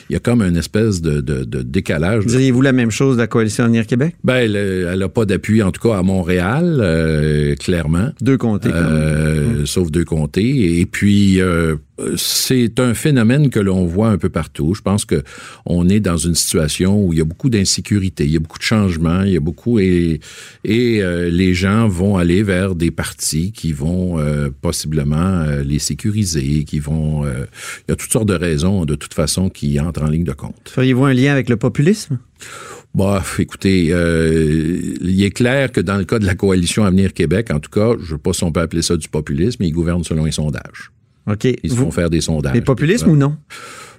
Il 0.09 0.15
y 0.15 0.17
a 0.17 0.19
comme 0.21 0.43
une 0.43 0.57
espèce 0.57 1.01
de, 1.03 1.21
de- 1.21 1.45
de 1.45 1.63
décalage. 1.63 2.25
Diriez-vous 2.27 2.63
la 2.63 2.73
même 2.73 2.91
chose 2.91 3.17
de 3.17 3.21
la 3.21 3.27
Coalition 3.27 3.65
Avenir 3.65 3.87
Québec? 3.87 4.15
Ben, 4.25 4.55
elle 4.55 4.99
n'a 4.99 5.09
pas 5.09 5.25
d'appui, 5.27 5.63
en 5.63 5.71
tout 5.73 5.87
cas 5.89 5.97
à 5.99 6.03
Montréal, 6.03 7.57
clairement. 7.61 8.11
Deux 8.21 8.39
comtés, 8.39 8.71
quand 8.71 8.91
même. 8.91 9.67
Sauf 9.67 9.91
deux 9.91 10.05
comtés. 10.05 10.81
Et 10.81 10.87
puis, 10.87 11.41
euh, 11.41 11.77
c'est 12.17 12.79
un 12.81 12.95
phénomène 12.95 13.51
que 13.51 13.61
l'on 13.61 13.85
voit 13.87 14.09
un 14.09 14.19
peu 14.19 14.29
partout. 14.29 14.75
Je 14.75 14.83
pense 14.83 15.05
que 15.05 15.23
on 15.67 15.89
est 15.89 16.01
dans 16.01 16.17
une 16.17 16.35
situation 16.35 17.05
où 17.05 17.13
il 17.13 17.19
y 17.19 17.23
a 17.23 17.25
beaucoup 17.25 17.51
d'insécurité, 17.51 18.25
il 18.25 18.31
y 18.33 18.37
a 18.37 18.41
beaucoup 18.41 18.59
de 18.59 18.65
changements, 18.65 19.23
il 19.23 19.33
y 19.33 19.37
a 19.37 19.41
beaucoup 19.41 19.79
et 19.79 20.21
et 20.65 21.03
euh, 21.03 21.31
les 21.31 21.55
gens 21.55 21.89
vont 21.89 22.17
aller 22.17 22.43
vers 22.43 22.75
des 22.75 22.91
partis 22.91 23.53
qui 23.53 23.73
vont 23.73 24.19
euh, 24.19 24.51
possiblement 24.61 25.17
euh, 25.17 25.63
les 25.63 25.79
sécuriser, 25.79 26.65
qui 26.65 26.79
vont. 26.81 27.25
euh, 27.25 27.47
il 27.87 27.91
y 27.91 27.93
a 27.93 27.97
toutes 27.97 28.13
sortes 28.13 28.29
de 28.29 28.35
raisons 28.35 28.85
de 28.85 28.95
toute 28.95 29.15
façon 29.15 29.49
qui 29.49 29.79
entrent 29.81 30.03
en 30.03 30.09
ligne 30.09 30.25
de 30.25 30.33
compte. 30.33 30.69
Feriez-vous 30.69 31.05
un 31.05 31.15
lien 31.15 31.33
avec 31.33 31.49
le 31.49 31.57
populisme? 31.57 32.19
Bah, 32.95 33.25
écoutez, 33.39 33.89
euh, 33.91 34.79
il 35.01 35.23
est 35.23 35.31
clair 35.31 35.73
que 35.73 35.81
dans 35.81 35.97
le 35.97 36.05
cas 36.05 36.19
de 36.19 36.27
la 36.27 36.35
coalition 36.35 36.85
Avenir 36.85 37.15
Québec, 37.15 37.51
en 37.51 37.59
tout 37.59 37.71
cas, 37.71 37.93
je 37.99 38.13
ne 38.13 38.19
sais 38.19 38.23
pas 38.23 38.33
si 38.35 38.45
on 38.45 38.53
peut 38.53 38.61
appeler 38.61 38.83
ça 38.83 38.97
du 38.97 39.09
populisme, 39.09 39.59
mais 39.61 39.69
ils 39.69 39.73
gouvernent 39.73 40.05
selon 40.05 40.25
les 40.27 40.33
sondages. 40.33 40.91
OK. 41.31 41.45
Ils 41.63 41.71
se 41.71 41.75
Vous- 41.77 41.85
font 41.85 41.91
faire 41.91 42.11
des 42.11 42.21
sondages. 42.21 42.55
les 42.55 42.61
populismes 42.63 43.11
ou 43.11 43.17
non? 43.17 43.37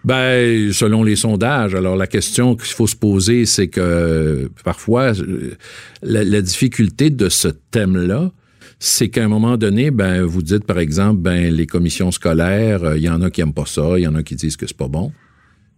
Ben, 0.04 0.74
selon 0.74 1.04
les 1.04 1.16
sondages. 1.16 1.76
Alors, 1.76 1.96
la 1.96 2.08
question 2.08 2.56
qu'il 2.58 2.74
faut 2.74 2.88
se 2.88 2.96
poser, 2.96 3.46
c'est 3.46 3.70
que 3.70 3.80
euh, 3.80 4.48
parfois, 4.66 5.18
euh, 5.18 5.54
la, 6.02 6.24
la 6.26 6.42
difficulté 6.42 7.10
de 7.10 7.30
ce 7.30 7.48
thème-là, 7.48 8.32
c'est 8.80 9.08
qu'à 9.08 9.24
un 9.24 9.30
moment 9.30 9.56
donné, 9.56 9.92
ben, 9.92 10.24
vous 10.24 10.42
dites, 10.42 10.66
par 10.66 10.80
exemple, 10.80 11.22
ben, 11.22 11.54
les 11.54 11.66
commissions 11.68 12.12
scolaires, 12.12 12.84
euh, 12.84 12.98
il 12.98 13.04
y 13.04 13.10
en 13.10 13.22
a 13.22 13.30
qui 13.30 13.40
aiment 13.40 13.54
pas 13.54 13.66
ça, 13.66 13.94
il 13.98 14.02
y 14.02 14.08
en 14.08 14.16
a 14.16 14.24
qui 14.24 14.36
disent 14.36 14.58
que 14.58 14.68
c'est 14.68 14.76
pas 14.76 14.90
bon. 14.90 15.14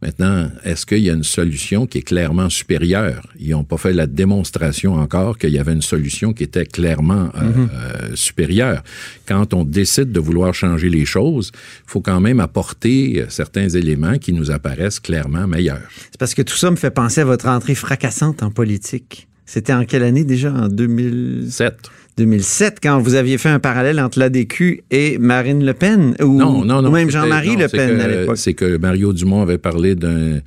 Maintenant, 0.05 0.51
est-ce 0.63 0.85
qu'il 0.85 0.99
y 0.99 1.09
a 1.09 1.13
une 1.13 1.23
solution 1.23 1.87
qui 1.87 1.97
est 1.97 2.03
clairement 2.03 2.47
supérieure? 2.47 3.25
Ils 3.39 3.49
n'ont 3.49 3.63
pas 3.63 3.77
fait 3.77 3.91
la 3.91 4.05
démonstration 4.05 4.93
encore 4.93 5.39
qu'il 5.39 5.49
y 5.49 5.57
avait 5.57 5.73
une 5.73 5.81
solution 5.81 6.31
qui 6.31 6.43
était 6.43 6.67
clairement 6.67 7.31
euh, 7.33 7.41
euh, 7.41 8.15
supérieure. 8.15 8.83
Quand 9.27 9.55
on 9.55 9.63
décide 9.63 10.11
de 10.11 10.19
vouloir 10.19 10.53
changer 10.53 10.89
les 10.89 11.05
choses, 11.05 11.51
il 11.55 11.89
faut 11.89 12.01
quand 12.01 12.19
même 12.19 12.39
apporter 12.39 13.19
euh, 13.19 13.25
certains 13.29 13.67
éléments 13.67 14.19
qui 14.19 14.31
nous 14.31 14.51
apparaissent 14.51 14.99
clairement 14.99 15.47
meilleurs. 15.47 15.89
C'est 16.11 16.19
parce 16.19 16.35
que 16.35 16.43
tout 16.43 16.55
ça 16.55 16.69
me 16.69 16.75
fait 16.75 16.91
penser 16.91 17.21
à 17.21 17.25
votre 17.25 17.47
entrée 17.47 17.73
fracassante 17.73 18.43
en 18.43 18.51
politique. 18.51 19.27
C'était 19.47 19.73
en 19.73 19.85
quelle 19.85 20.03
année 20.03 20.23
déjà? 20.23 20.53
En 20.53 20.67
2000... 20.67 21.47
Sept. 22.17 22.25
2007, 22.25 22.77
quand 22.81 22.99
vous 22.99 23.15
aviez 23.15 23.37
fait 23.37 23.49
un 23.49 23.59
parallèle 23.59 23.99
entre 23.99 24.19
l'ADQ 24.19 24.83
et 24.91 25.17
Marine 25.17 25.65
Le 25.65 25.73
Pen? 25.73 26.15
Ou, 26.21 26.37
Non, 26.37 26.63
non, 26.65 26.81
non. 26.81 26.89
ou 26.89 26.91
même 26.91 27.09
Jean-Marie 27.09 27.55
Le 27.57 27.67
Pen 27.67 27.97
que- 27.97 28.01
à 28.03 28.07
l'époque? 28.07 28.37
C'est 28.37 28.53
que 28.53 28.77
Mario 28.77 29.13
Dumont 29.13 29.41
avait 29.41 29.57
parlé 29.57 29.95
d'un 29.95 30.39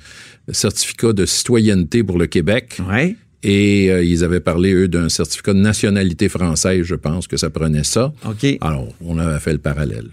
certificat 0.51 1.13
de 1.13 1.25
citoyenneté 1.25 2.03
pour 2.03 2.17
le 2.17 2.25
Québec. 2.27 2.77
Oui. 2.91 3.15
Et 3.43 3.89
euh, 3.89 4.03
ils 4.03 4.23
avaient 4.25 4.41
parlé, 4.41 4.73
eux, 4.73 4.87
d'un 4.89 5.07
certificat 5.07 5.53
de 5.53 5.59
nationalité 5.59 6.27
française, 6.27 6.83
je 6.83 6.95
pense 6.95 7.27
que 7.27 7.37
ça 7.37 7.49
prenait 7.49 7.85
ça. 7.85 8.11
OK. 8.25 8.57
Alors, 8.59 8.87
on 9.05 9.17
avait 9.17 9.39
fait 9.39 9.53
le 9.53 9.59
parallèle. 9.59 10.07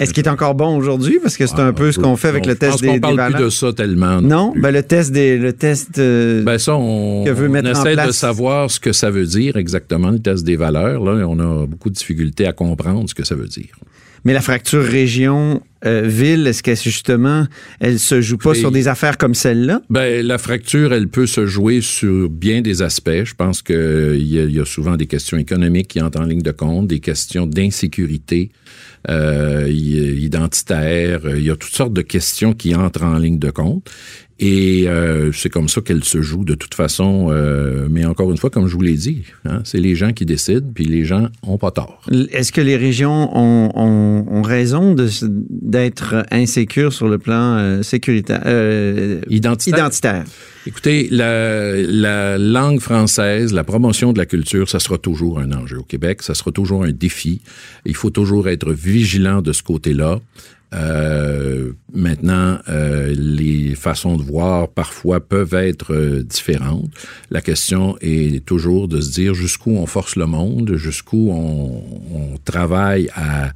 Est-ce 0.00 0.14
qu'il 0.14 0.24
est 0.24 0.28
encore 0.28 0.54
bon 0.54 0.76
aujourd'hui? 0.76 1.18
Parce 1.22 1.36
que 1.36 1.46
c'est 1.46 1.58
Ah, 1.58 1.66
un 1.66 1.72
peu 1.72 1.92
ce 1.92 1.98
qu'on 2.00 2.16
fait 2.16 2.28
avec 2.28 2.44
on- 2.46 2.48
le 2.48 2.54
test 2.56 2.80
des, 2.80 2.92
des 2.92 3.00
parle 3.00 3.16
valeurs. 3.16 3.36
plus 3.36 3.44
de 3.44 3.50
ça 3.50 3.72
tellement. 3.72 4.20
Non, 4.22 4.52
ben 4.56 4.70
le 4.70 4.82
test 4.82 5.12
des 5.12 5.36
le 5.36 5.52
test 5.52 5.98
euh, 5.98 6.42
Ben 6.42 6.58
ça, 6.58 6.74
on, 6.76 7.24
que 7.24 7.30
veut 7.30 7.48
mettre 7.48 7.68
on 7.68 7.72
en 7.76 7.80
essaie 7.82 7.90
de 7.90 8.02
place. 8.02 8.16
savoir 8.16 8.70
ce 8.70 8.80
que 8.80 8.92
ça 8.92 9.10
veut 9.10 9.26
dire 9.26 9.56
exactement, 9.56 10.10
le 10.10 10.18
test 10.18 10.44
des 10.44 10.56
valeurs. 10.56 11.04
Là, 11.04 11.26
on 11.28 11.38
a 11.38 11.66
beaucoup 11.66 11.90
de 11.90 11.94
difficultés 11.94 12.46
à 12.46 12.52
comprendre 12.52 13.08
ce 13.08 13.14
que 13.14 13.24
ça 13.24 13.34
veut 13.34 13.48
dire. 13.48 13.74
mais 14.24 14.32
la 14.32 14.40
fracture 14.40 14.82
région 14.82 15.60
euh, 15.84 16.02
ville, 16.06 16.46
est-ce 16.46 16.62
que 16.62 16.74
justement 16.74 17.46
elle 17.80 17.98
se 17.98 18.20
joue 18.20 18.38
pas 18.38 18.52
Et- 18.52 18.60
sur 18.60 18.70
des 18.70 18.88
affaires 18.88 19.18
comme 19.18 19.34
celle-là? 19.34 19.82
Ben, 19.90 20.24
la 20.26 20.38
fracture, 20.38 20.92
elle 20.92 21.08
peut 21.08 21.26
se 21.26 21.46
jouer 21.46 21.80
sur 21.80 22.28
bien 22.30 22.60
des 22.62 22.82
aspects. 22.82 23.24
Je 23.24 23.34
pense 23.34 23.62
qu'il 23.62 23.74
y, 24.26 24.38
a- 24.38 24.44
il 24.44 24.52
y 24.52 24.60
a 24.60 24.64
souvent 24.64 24.96
des 24.96 25.06
questions 25.06 25.38
économiques 25.38 25.88
qui 25.88 26.00
entrent 26.00 26.20
en 26.20 26.24
ligne 26.24 26.42
de 26.42 26.52
compte, 26.52 26.88
des 26.88 27.00
questions 27.00 27.46
d'insécurité 27.46 28.50
euh, 29.10 29.66
identitaire. 29.68 31.20
Il 31.36 31.42
y 31.44 31.50
a 31.50 31.56
toutes 31.56 31.74
sortes 31.74 31.92
de 31.92 32.02
questions 32.02 32.52
qui 32.52 32.74
entrent 32.74 33.02
en 33.04 33.18
ligne 33.18 33.38
de 33.38 33.50
compte. 33.50 33.90
Et 34.44 34.88
euh, 34.88 35.30
c'est 35.32 35.50
comme 35.50 35.68
ça 35.68 35.80
qu'elle 35.82 36.02
se 36.02 36.20
joue 36.20 36.44
de 36.44 36.54
toute 36.56 36.74
façon. 36.74 37.28
euh, 37.30 37.86
mais 37.88 38.04
encore 38.04 38.30
une 38.32 38.36
fois, 38.38 38.50
comme 38.50 38.66
je 38.66 38.74
vous 38.74 38.80
l'ai 38.82 38.94
dit, 38.96 39.22
hein, 39.44 39.60
c'est 39.64 39.78
les 39.78 39.94
gens 39.94 40.12
qui 40.12 40.24
décident, 40.26 40.66
puis 40.74 40.84
les 40.84 41.04
gens 41.04 41.28
ont 41.46 41.58
pas 41.58 41.70
tort. 41.70 42.00
Est-ce 42.32 42.50
que 42.50 42.60
les 42.60 42.76
régions 42.76 43.30
ont, 43.36 43.70
ont- 43.76 44.24
ont 44.28 44.42
raison 44.42 44.94
de 44.94 45.06
d'être 45.72 46.24
insécures 46.30 46.92
sur 46.92 47.08
le 47.08 47.18
plan 47.18 47.56
euh, 47.56 47.82
sécuritaire 47.82 48.42
euh, 48.46 49.20
Identitaire. 49.28 49.78
identitaire? 49.86 50.24
Écoutez, 50.66 51.08
la, 51.10 51.74
la 51.74 52.38
langue 52.38 52.78
française, 52.78 53.52
la 53.52 53.64
promotion 53.64 54.12
de 54.12 54.18
la 54.18 54.26
culture, 54.26 54.68
ça 54.68 54.78
sera 54.78 54.98
toujours 54.98 55.40
un 55.40 55.50
enjeu 55.50 55.78
au 55.78 55.82
Québec, 55.82 56.22
ça 56.22 56.34
sera 56.34 56.52
toujours 56.52 56.84
un 56.84 56.92
défi. 56.92 57.40
Il 57.84 57.96
faut 57.96 58.10
toujours 58.10 58.48
être 58.48 58.70
vigilant 58.72 59.42
de 59.42 59.52
ce 59.52 59.64
côté-là. 59.64 60.20
Euh, 60.74 61.72
maintenant, 61.92 62.58
euh, 62.68 63.14
les 63.16 63.74
façons 63.74 64.16
de 64.16 64.22
voir 64.22 64.68
parfois 64.68 65.20
peuvent 65.20 65.54
être 65.54 65.94
euh, 65.94 66.22
différentes. 66.22 66.90
La 67.30 67.40
question 67.40 67.96
est 68.00 68.44
toujours 68.44 68.88
de 68.88 69.00
se 69.00 69.12
dire 69.12 69.34
jusqu'où 69.34 69.72
on 69.72 69.86
force 69.86 70.16
le 70.16 70.26
monde, 70.26 70.74
jusqu'où 70.76 71.30
on, 71.30 71.82
on 72.14 72.36
travaille 72.44 73.10
à, 73.14 73.52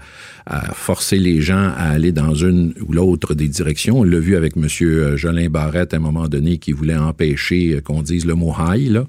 à 0.46 0.74
forcer 0.74 1.18
les 1.18 1.40
gens 1.40 1.72
à 1.76 1.90
aller 1.90 2.12
dans 2.12 2.34
une 2.34 2.74
ou 2.86 2.92
l'autre 2.92 3.34
des 3.34 3.48
directions. 3.48 4.00
On 4.00 4.04
l'a 4.04 4.18
vu 4.18 4.36
avec 4.36 4.56
M. 4.56 4.68
Jolin 5.16 5.48
Barrette 5.48 5.94
à 5.94 5.96
un 5.96 6.00
moment 6.00 6.28
donné 6.28 6.58
qui 6.58 6.72
voulait 6.72 6.96
empêcher 6.96 7.80
qu'on 7.82 8.02
dise 8.02 8.26
le 8.26 8.34
mot 8.34 8.54
high. 8.58 8.90
Là. 8.90 9.06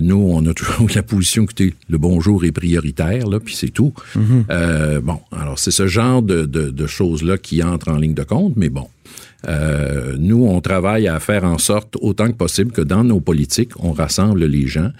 Nous, 0.00 0.16
on 0.16 0.46
a 0.46 0.54
toujours 0.54 0.88
la 0.94 1.02
position 1.02 1.46
que 1.46 1.64
le 1.64 1.98
bonjour 1.98 2.44
est 2.44 2.52
prioritaire, 2.52 3.26
là, 3.28 3.40
puis 3.40 3.54
c'est 3.54 3.68
tout. 3.68 3.92
Euh, 4.50 5.00
bon, 5.00 5.18
alors 5.32 5.58
c'est 5.58 5.70
ce 5.70 5.86
genre 5.86 6.22
de, 6.22 6.46
de, 6.46 6.70
de 6.70 6.86
choses-là 7.00 7.38
qui 7.38 7.62
entrent 7.62 7.90
en 7.90 7.96
ligne 7.96 8.14
de 8.14 8.24
compte, 8.24 8.54
mais 8.56 8.68
bon. 8.68 8.86
Euh, 9.48 10.16
nous, 10.18 10.44
on 10.44 10.60
travaille 10.60 11.08
à 11.08 11.18
faire 11.18 11.44
en 11.44 11.56
sorte, 11.56 11.96
autant 12.00 12.26
que 12.26 12.36
possible, 12.36 12.72
que 12.72 12.82
dans 12.82 13.04
nos 13.04 13.20
politiques, 13.20 13.72
on 13.78 13.92
rassemble 13.92 14.44
les 14.44 14.66
gens 14.66 14.90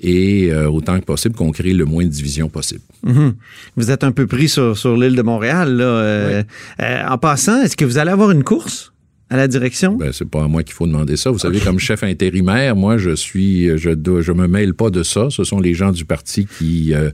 et 0.00 0.52
euh, 0.52 0.70
autant 0.70 1.00
que 1.00 1.04
possible 1.04 1.34
qu'on 1.34 1.50
crée 1.50 1.72
le 1.72 1.84
moins 1.84 2.04
de 2.04 2.10
division 2.10 2.48
possible. 2.48 2.82
Mhm. 3.02 3.34
Vous 3.76 3.90
êtes 3.90 4.04
un 4.04 4.12
peu 4.12 4.26
pris 4.28 4.48
sur, 4.48 4.76
sur 4.78 4.96
l'île 4.96 5.16
de 5.16 5.22
Montréal. 5.22 5.76
Là. 5.76 5.84
Euh, 5.84 6.42
euh, 6.80 7.02
en 7.08 7.18
passant, 7.18 7.60
est-ce 7.62 7.76
que 7.76 7.84
vous 7.84 7.98
allez 7.98 8.12
avoir 8.12 8.30
une 8.30 8.44
course? 8.44 8.92
À 9.30 9.36
la 9.36 9.46
direction? 9.48 9.94
Ben, 9.96 10.12
c'est 10.12 10.28
pas 10.28 10.42
à 10.44 10.48
moi 10.48 10.62
qu'il 10.62 10.72
faut 10.74 10.86
demander 10.86 11.16
ça. 11.16 11.30
Vous 11.30 11.38
savez, 11.38 11.60
comme 11.60 11.78
chef 11.78 12.02
intérimaire, 12.02 12.76
moi, 12.76 12.96
je 12.96 13.14
suis, 13.14 13.76
je 13.78 13.90
je 14.20 14.32
me 14.32 14.46
mêle 14.48 14.74
pas 14.74 14.90
de 14.90 15.02
ça. 15.02 15.28
Ce 15.30 15.44
sont 15.44 15.60
les 15.60 15.74
gens 15.74 15.92
du 15.92 16.04
parti 16.04 16.46
qui, 16.58 16.94
euh, 16.94 17.10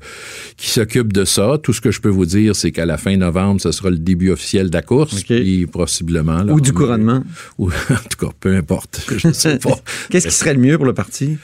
qui 0.56 0.70
s'occupent 0.70 1.12
de 1.12 1.24
ça. 1.24 1.58
Tout 1.62 1.72
ce 1.72 1.80
que 1.80 1.90
je 1.90 2.00
peux 2.00 2.08
vous 2.08 2.26
dire, 2.26 2.54
c'est 2.54 2.70
qu'à 2.70 2.86
la 2.86 2.98
fin 2.98 3.16
novembre, 3.16 3.60
ce 3.60 3.72
sera 3.72 3.90
le 3.90 3.98
début 3.98 4.30
officiel 4.30 4.68
de 4.70 4.74
la 4.76 4.82
course, 4.82 5.22
puis 5.24 5.66
possiblement. 5.66 6.42
là, 6.44 6.52
Ou 6.52 6.60
du 6.60 6.70
on- 6.70 6.74
couronnement? 6.74 7.24
Ou, 7.58 7.68
en 7.70 8.08
tout 8.08 8.26
cas, 8.26 8.32
peu 8.40 8.54
importe. 8.54 9.06
Je 9.16 9.32
sais 9.32 9.58
pas. 9.58 9.76
Qu'est-ce 10.10 10.28
qui 10.28 10.34
serait 10.34 10.54
le 10.54 10.60
mieux 10.60 10.76
pour 10.76 10.86
le 10.86 10.94
parti? 10.94 11.36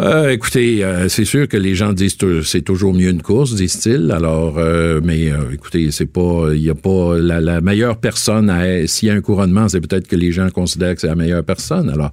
Euh, 0.00 0.30
écoutez, 0.30 0.82
euh, 0.82 1.06
c'est 1.10 1.26
sûr 1.26 1.46
que 1.46 1.56
les 1.58 1.74
gens 1.74 1.92
disent 1.92 2.14
que 2.16 2.40
c'est 2.40 2.62
toujours 2.62 2.94
mieux 2.94 3.10
une 3.10 3.20
course, 3.20 3.54
disent-ils. 3.54 4.10
Alors, 4.10 4.54
euh, 4.58 5.02
mais 5.04 5.30
euh, 5.30 5.52
écoutez, 5.52 5.90
c'est 5.90 6.06
pas, 6.06 6.46
il 6.54 6.62
y 6.62 6.70
a 6.70 6.74
pas 6.74 7.18
la, 7.18 7.42
la 7.42 7.60
meilleure 7.60 7.98
personne. 7.98 8.48
à- 8.48 8.86
S'il 8.86 9.08
y 9.08 9.10
a 9.10 9.14
un 9.14 9.20
couronnement, 9.20 9.68
c'est 9.68 9.82
peut-être 9.82 10.08
que 10.08 10.16
les 10.16 10.32
gens 10.32 10.48
considèrent 10.48 10.94
que 10.94 11.02
c'est 11.02 11.08
la 11.08 11.14
meilleure 11.14 11.44
personne. 11.44 11.90
Alors, 11.90 12.10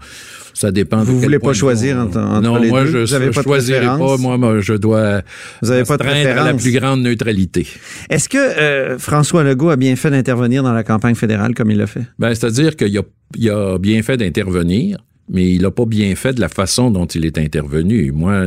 ça 0.54 0.72
dépend. 0.72 1.00
de 1.00 1.04
Vous 1.06 1.14
quel 1.14 1.24
voulez 1.24 1.40
pas 1.40 1.54
choisir 1.54 1.96
on- 1.96 2.02
entre- 2.02 2.18
entre 2.20 2.42
non, 2.42 2.58
les 2.58 2.68
moi, 2.68 2.82
deux? 2.84 2.88
je 2.92 2.98
Vous 2.98 3.14
avez 3.14 3.28
ne 3.28 3.32
choisirai 3.32 3.80
pas. 3.86 3.96
préférence? 3.96 4.20
Moi, 4.20 4.38
moi, 4.38 4.60
je 4.60 4.74
dois 4.74 5.22
Vous 5.62 5.72
avez 5.72 5.84
pas 5.86 5.96
de 5.96 6.04
à 6.04 6.06
la 6.06 6.12
préférence? 6.12 6.62
plus 6.62 6.72
grande 6.74 7.02
neutralité. 7.02 7.66
Est-ce 8.10 8.28
que 8.28 8.38
euh, 8.38 9.00
François 9.00 9.46
Legault 9.46 9.70
a 9.70 9.78
bien 9.78 9.96
fait 9.96 10.12
d'intervenir 10.12 10.64
dans 10.64 10.74
la 10.74 10.84
campagne 10.84 11.16
fédérale 11.16 11.54
comme 11.56 11.72
il 11.72 11.78
l'a 11.78 11.88
fait? 11.88 12.04
Ben, 12.20 12.36
c'est-à-dire 12.36 12.76
qu'il 12.76 12.98
a, 12.98 13.04
il 13.38 13.50
a 13.50 13.78
bien 13.80 14.02
fait 14.04 14.18
d'intervenir, 14.18 14.98
mais 15.30 15.54
il 15.54 15.62
n'a 15.62 15.72
pas 15.72 15.86
bien 15.86 16.16
fait 16.16 16.34
de 16.34 16.42
la 16.42 16.50
façon 16.50 16.90
dont 16.90 17.06
il 17.06 17.26
est 17.26 17.38
intervenu. 17.38 18.12
Moi, 18.12 18.46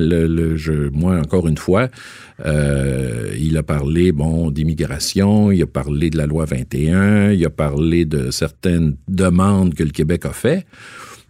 encore 1.18 1.46
une 1.48 1.56
fois, 1.56 1.88
euh, 2.44 3.32
il 3.38 3.56
a 3.56 3.62
parlé 3.62 4.12
bon 4.12 4.50
d'immigration, 4.50 5.52
il 5.52 5.62
a 5.62 5.66
parlé 5.66 6.10
de 6.10 6.18
la 6.18 6.26
loi 6.26 6.44
21, 6.44 7.30
il 7.32 7.44
a 7.46 7.50
parlé 7.50 8.04
de 8.04 8.30
certaines 8.30 8.96
demandes 9.08 9.74
que 9.74 9.84
le 9.84 9.90
Québec 9.90 10.26
a 10.26 10.32
fait. 10.32 10.66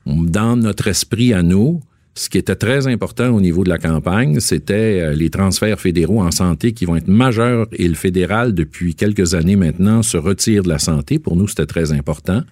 Dans 0.07 0.57
notre 0.57 0.89
esprit 0.89 1.33
à 1.35 1.43
nous, 1.43 1.81
Ce 2.15 2.29
qui 2.29 2.37
était 2.37 2.57
très 2.57 2.87
important 2.89 3.31
au 3.31 3.41
niveau 3.41 3.65
de 3.65 3.71
la 3.71 3.79
campagne, 3.79 4.39
c'était 4.39 5.01
euh, 5.01 5.15
les 5.15 5.31
transferts 5.31 5.81
fédéraux 5.81 6.21
en 6.21 6.31
santé 6.31 6.73
qui 6.73 6.85
vont 6.85 6.97
être 6.97 7.09
majeurs 7.09 7.67
et 7.73 7.89
le 7.89 7.95
fédéral, 7.95 8.53
depuis 8.53 8.95
quelques 8.95 9.35
années 9.35 9.57
maintenant, 9.57 10.03
se 10.03 10.19
retire 10.19 10.63
de 10.63 10.69
la 10.69 10.79
santé. 10.79 11.19
Pour 11.19 11.37
nous, 11.37 11.49
c'était 11.49 11.65
très 11.65 11.91
important. 11.93 12.43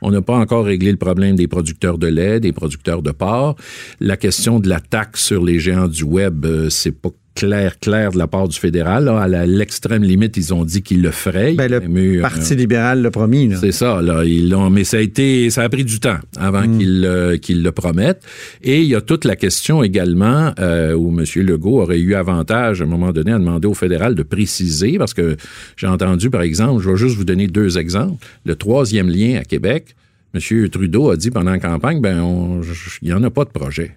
On 0.00 0.10
n'a 0.10 0.22
pas 0.22 0.36
encore 0.36 0.64
réglé 0.64 0.90
le 0.90 0.96
problème 0.96 1.36
des 1.36 1.48
producteurs 1.48 1.98
de 1.98 2.06
lait, 2.06 2.40
des 2.40 2.52
producteurs 2.52 3.02
de 3.02 3.10
porc. 3.10 3.56
La 4.00 4.16
question 4.16 4.58
de 4.58 4.70
la 4.70 4.80
taxe 4.80 5.22
sur 5.22 5.44
les 5.44 5.58
géants 5.58 5.88
du 5.88 6.04
web, 6.04 6.46
euh, 6.46 6.70
c'est 6.70 6.92
pas 6.92 7.10
clair, 7.34 7.78
clair 7.78 8.10
de 8.12 8.18
la 8.18 8.26
part 8.26 8.48
du 8.48 8.58
fédéral. 8.58 9.04
Là. 9.04 9.18
À 9.20 9.46
l'extrême 9.46 10.02
limite, 10.02 10.36
ils 10.36 10.52
ont 10.52 10.64
dit 10.64 10.82
qu'ils 10.82 11.02
le 11.02 11.10
feraient. 11.10 11.54
Ben, 11.54 11.70
le 11.70 11.80
euh, 12.18 12.20
Parti 12.20 12.54
libéral 12.54 13.02
l'a 13.02 13.10
promis. 13.10 13.50
c'est 13.60 13.72
ça, 13.72 14.02
là. 14.02 14.24
Ils 14.24 14.50
l'ont, 14.50 14.70
mais 14.70 14.84
ça 14.84 14.98
a 14.98 15.00
été, 15.00 15.48
ça 15.50 15.62
a 15.62 15.68
pris 15.68 15.84
du 15.84 16.00
temps 16.00 16.18
avant 16.36 16.62
qu'ils, 16.62 17.00
le- 17.02 17.36
qu'ils 17.36 17.62
le 17.62 17.72
promettent. 17.72 18.22
Et 18.62 18.80
il 18.82 18.86
y 18.88 18.94
a 18.94 19.00
toute 19.00 19.24
la 19.24 19.36
question 19.36 19.82
également 19.82 20.52
euh, 20.58 20.94
où 20.94 21.08
M. 21.18 21.24
Legault 21.44 21.80
aurait 21.80 22.00
eu 22.00 22.14
avantage 22.14 22.80
à 22.80 22.84
un 22.84 22.88
moment 22.88 23.12
donné 23.12 23.32
à 23.32 23.38
demander 23.38 23.68
au 23.68 23.74
fédéral 23.74 24.14
de 24.14 24.22
préciser, 24.22 24.98
parce 24.98 25.14
que 25.14 25.36
j'ai 25.76 25.86
entendu, 25.86 26.30
par 26.30 26.42
exemple, 26.42 26.82
je 26.82 26.90
vais 26.90 26.96
juste 26.96 27.16
vous 27.16 27.24
donner 27.24 27.46
deux 27.46 27.78
exemples. 27.78 28.24
Le 28.44 28.54
troisième 28.56 29.08
lien 29.08 29.38
à 29.40 29.44
Québec, 29.44 29.94
M. 30.34 30.68
Trudeau 30.68 31.10
a 31.10 31.16
dit 31.16 31.30
pendant 31.30 31.50
la 31.50 31.58
campagne, 31.58 32.00
ben, 32.00 32.60
il 33.02 33.08
n'y 33.08 33.12
en 33.12 33.22
a 33.24 33.30
pas 33.30 33.44
de 33.44 33.50
projet. 33.50 33.96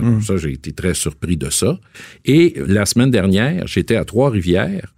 Alors 0.00 0.22
ça, 0.22 0.36
j'ai 0.36 0.52
été 0.52 0.72
très 0.72 0.94
surpris 0.94 1.36
de 1.36 1.50
ça. 1.50 1.78
Et 2.24 2.54
la 2.66 2.86
semaine 2.86 3.10
dernière, 3.10 3.66
j'étais 3.66 3.96
à 3.96 4.04
Trois-Rivières 4.04 4.92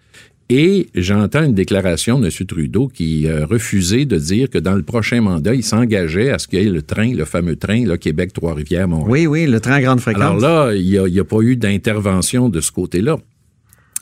et 0.54 0.88
j'entends 0.94 1.44
une 1.44 1.54
déclaration 1.54 2.20
de 2.20 2.26
M. 2.26 2.46
Trudeau 2.46 2.88
qui 2.88 3.26
euh, 3.26 3.46
refusait 3.46 4.04
de 4.04 4.18
dire 4.18 4.50
que 4.50 4.58
dans 4.58 4.74
le 4.74 4.82
prochain 4.82 5.22
mandat, 5.22 5.54
il 5.54 5.62
s'engageait 5.62 6.30
à 6.30 6.38
ce 6.38 6.46
qu'il 6.46 6.60
y 6.62 6.66
ait 6.66 6.68
le 6.68 6.82
train, 6.82 7.14
le 7.14 7.24
fameux 7.24 7.56
train, 7.56 7.86
là, 7.86 7.96
Québec-Trois-Rivières-Montréal. 7.96 9.10
Oui, 9.10 9.26
oui, 9.26 9.46
le 9.46 9.60
train 9.60 9.74
à 9.74 9.80
grande 9.80 10.00
fréquence. 10.00 10.22
Alors 10.22 10.66
là, 10.66 10.74
il 10.74 10.84
n'y 10.84 11.20
a, 11.20 11.24
pas 11.24 11.40
eu 11.40 11.56
d'intervention 11.56 12.50
de 12.50 12.60
ce 12.60 12.70
côté-là. 12.70 13.16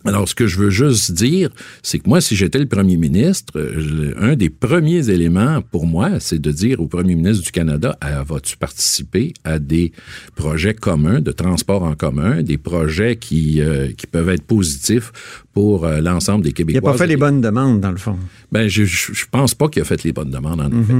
Alors, 0.07 0.27
ce 0.27 0.35
que 0.35 0.47
je 0.47 0.57
veux 0.57 0.71
juste 0.71 1.13
dire, 1.13 1.51
c'est 1.83 1.99
que 1.99 2.09
moi, 2.09 2.23
si 2.23 2.35
j'étais 2.35 2.59
le 2.59 2.67
premier 2.67 2.97
ministre, 2.97 3.53
euh, 3.57 4.15
un 4.19 4.35
des 4.35 4.49
premiers 4.49 5.11
éléments 5.11 5.61
pour 5.61 5.87
moi, 5.87 6.21
c'est 6.21 6.39
de 6.39 6.51
dire 6.51 6.81
au 6.81 6.87
premier 6.87 7.15
ministre 7.15 7.45
du 7.45 7.51
Canada, 7.51 7.97
Ah, 8.01 8.23
vas-tu 8.23 8.57
participer 8.57 9.35
à 9.45 9.59
des 9.59 9.93
projets 10.37 10.73
communs 10.73 11.21
de 11.21 11.33
transport 11.33 11.83
en 11.83 11.95
commun, 11.95 12.43
des 12.43 12.57
projets 12.57 13.17
qui, 13.17 13.61
euh, 13.61 13.89
qui 13.93 14.07
peuvent 14.07 14.31
être 14.31 14.45
positifs 14.45 15.13
pour 15.53 15.85
euh, 15.85 16.01
l'ensemble 16.01 16.45
des 16.45 16.51
Il 16.51 16.55
Québécois. 16.55 16.81
n'a 16.81 16.93
pas 16.93 16.99
fait 16.99 17.09
les 17.09 17.17
bonnes 17.17 17.41
demandes, 17.41 17.81
dans 17.81 17.91
le 17.91 17.97
fond. 17.97 18.17
Ben, 18.53 18.69
je, 18.69 18.85
je 18.85 19.25
pense 19.31 19.55
pas 19.55 19.69
qu'il 19.69 19.83
a 19.83 19.85
fait 19.85 20.03
les 20.05 20.13
bonnes 20.13 20.31
demandes, 20.31 20.61
en 20.61 20.69
effet. 20.69 20.95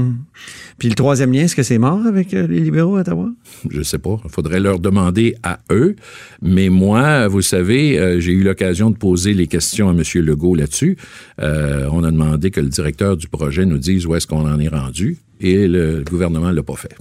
Puis 0.77 0.89
le 0.89 0.95
troisième 0.95 1.31
lien, 1.31 1.43
est-ce 1.43 1.55
que 1.55 1.63
c'est 1.63 1.77
mort 1.77 2.05
avec 2.05 2.33
euh, 2.33 2.47
les 2.47 2.59
libéraux 2.59 2.97
à 2.97 3.01
Ottawa? 3.01 3.29
Je 3.69 3.81
sais 3.81 3.97
pas. 3.99 4.19
Il 4.25 4.29
faudrait 4.29 4.59
leur 4.59 4.79
demander 4.79 5.35
à 5.43 5.59
eux. 5.71 5.95
Mais 6.41 6.69
moi, 6.69 7.27
vous 7.29 7.41
savez, 7.41 7.97
euh, 7.97 8.19
j'ai 8.19 8.33
eu 8.33 8.43
l'occasion 8.43 8.89
de 8.91 8.97
poser 8.97 9.33
les 9.33 9.47
questions 9.47 9.89
à 9.89 9.93
M. 9.93 10.03
Legault 10.15 10.55
là-dessus. 10.55 10.97
On 11.39 12.03
a 12.03 12.11
demandé 12.11 12.51
que 12.51 12.59
le 12.61 12.67
directeur 12.69 13.15
du 13.17 13.27
projet 13.27 13.65
nous 13.65 13.77
dise 13.77 14.05
où 14.05 14.15
est-ce 14.15 14.27
qu'on 14.27 14.49
en 14.51 14.59
est 14.59 14.67
rendu. 14.67 15.17
Et 15.39 15.67
le 15.67 16.03
gouvernement 16.09 16.51
l'a 16.51 16.61
pas 16.63 16.75
fait. 16.75 16.93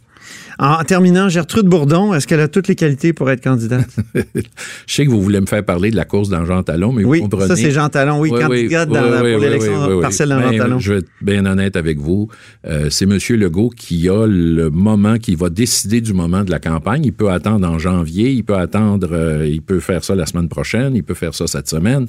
En 0.59 0.83
terminant, 0.85 1.29
Gertrude 1.29 1.67
Bourdon, 1.67 2.13
est-ce 2.13 2.27
qu'elle 2.27 2.41
a 2.41 2.49
toutes 2.49 2.69
les 2.69 2.75
qualités 2.75 3.13
pour 3.13 3.31
être 3.31 3.43
candidate? 3.43 3.89
Je 4.15 4.95
sais 4.95 5.05
que 5.07 5.11
vous 5.11 5.23
voulez 5.23 5.41
me 5.41 5.47
faire 5.47 5.65
parler 5.65 5.91
de 5.91 5.97
la 5.97 6.05
course 6.05 6.29
dans 6.29 6.45
Jean 6.45 6.63
Talon, 6.63 6.93
mais 6.93 7.05
oui, 7.05 7.19
vous 7.19 7.25
comprenez. 7.29 7.49
ça 7.49 7.57
c'est 7.57 7.71
Jean 7.71 7.89
Talon, 7.89 8.21
oui, 8.21 8.31
Oui, 8.33 8.41
candidate 8.41 8.89
oui, 8.89 8.95
dans 8.95 9.05
la- 9.11 9.19
pour 9.19 9.27
l'élection 9.41 10.01
partielle 10.01 10.29
dans 10.29 10.39
Ben, 10.41 10.53
Jean 10.53 10.59
Talon. 10.59 10.79
Je 10.79 10.93
vais 10.93 10.99
être 10.99 11.09
bien 11.23 11.47
honnête 11.47 11.77
avec 11.77 11.99
vous. 11.99 12.29
Euh, 12.67 12.89
c'est 12.91 13.05
M. 13.05 13.19
Legault 13.39 13.71
qui 13.71 14.09
a 14.09 14.27
le 14.27 14.71
moment, 14.71 15.17
qui 15.17 15.35
va 15.35 15.49
décider 15.51 16.01
du 16.01 16.13
moment 16.13 16.45
de 16.45 16.51
la 16.51 16.59
campagne. 16.59 17.05
Il 17.05 17.13
peut 17.13 17.31
attendre 17.31 17.67
en 17.69 17.79
janvier, 17.79 18.31
il 18.31 18.45
peut 18.45 18.57
attendre, 18.57 19.09
euh, 19.13 19.47
il 19.49 19.63
peut 19.63 19.81
faire 19.81 20.05
ça 20.05 20.15
la 20.15 20.27
semaine 20.27 20.49
prochaine, 20.49 20.95
il 20.95 21.03
peut 21.03 21.15
faire 21.15 21.35
ça 21.35 21.47
cette 21.47 21.69
semaine. 21.69 22.07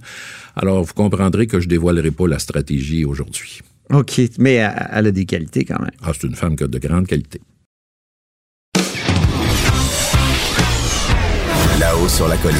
Alors, 0.55 0.83
vous 0.83 0.93
comprendrez 0.93 1.47
que 1.47 1.59
je 1.59 1.67
dévoilerai 1.69 2.11
pas 2.11 2.27
la 2.27 2.39
stratégie 2.39 3.05
aujourd'hui. 3.05 3.61
OK, 3.93 4.21
mais 4.39 4.53
elle, 4.91 5.07
a 5.07 5.11
des 5.11 5.25
qualités 5.25 5.65
quand 5.65 5.79
même. 5.79 5.91
Ah, 6.01 6.11
c'est 6.13 6.27
une 6.27 6.35
femme 6.35 6.55
qui 6.55 6.63
a 6.63 6.67
de 6.67 6.79
grande 6.79 7.07
qualité. 7.07 7.41
Là-haut 11.81 12.07
sur 12.07 12.27
la 12.27 12.37
colline. 12.37 12.59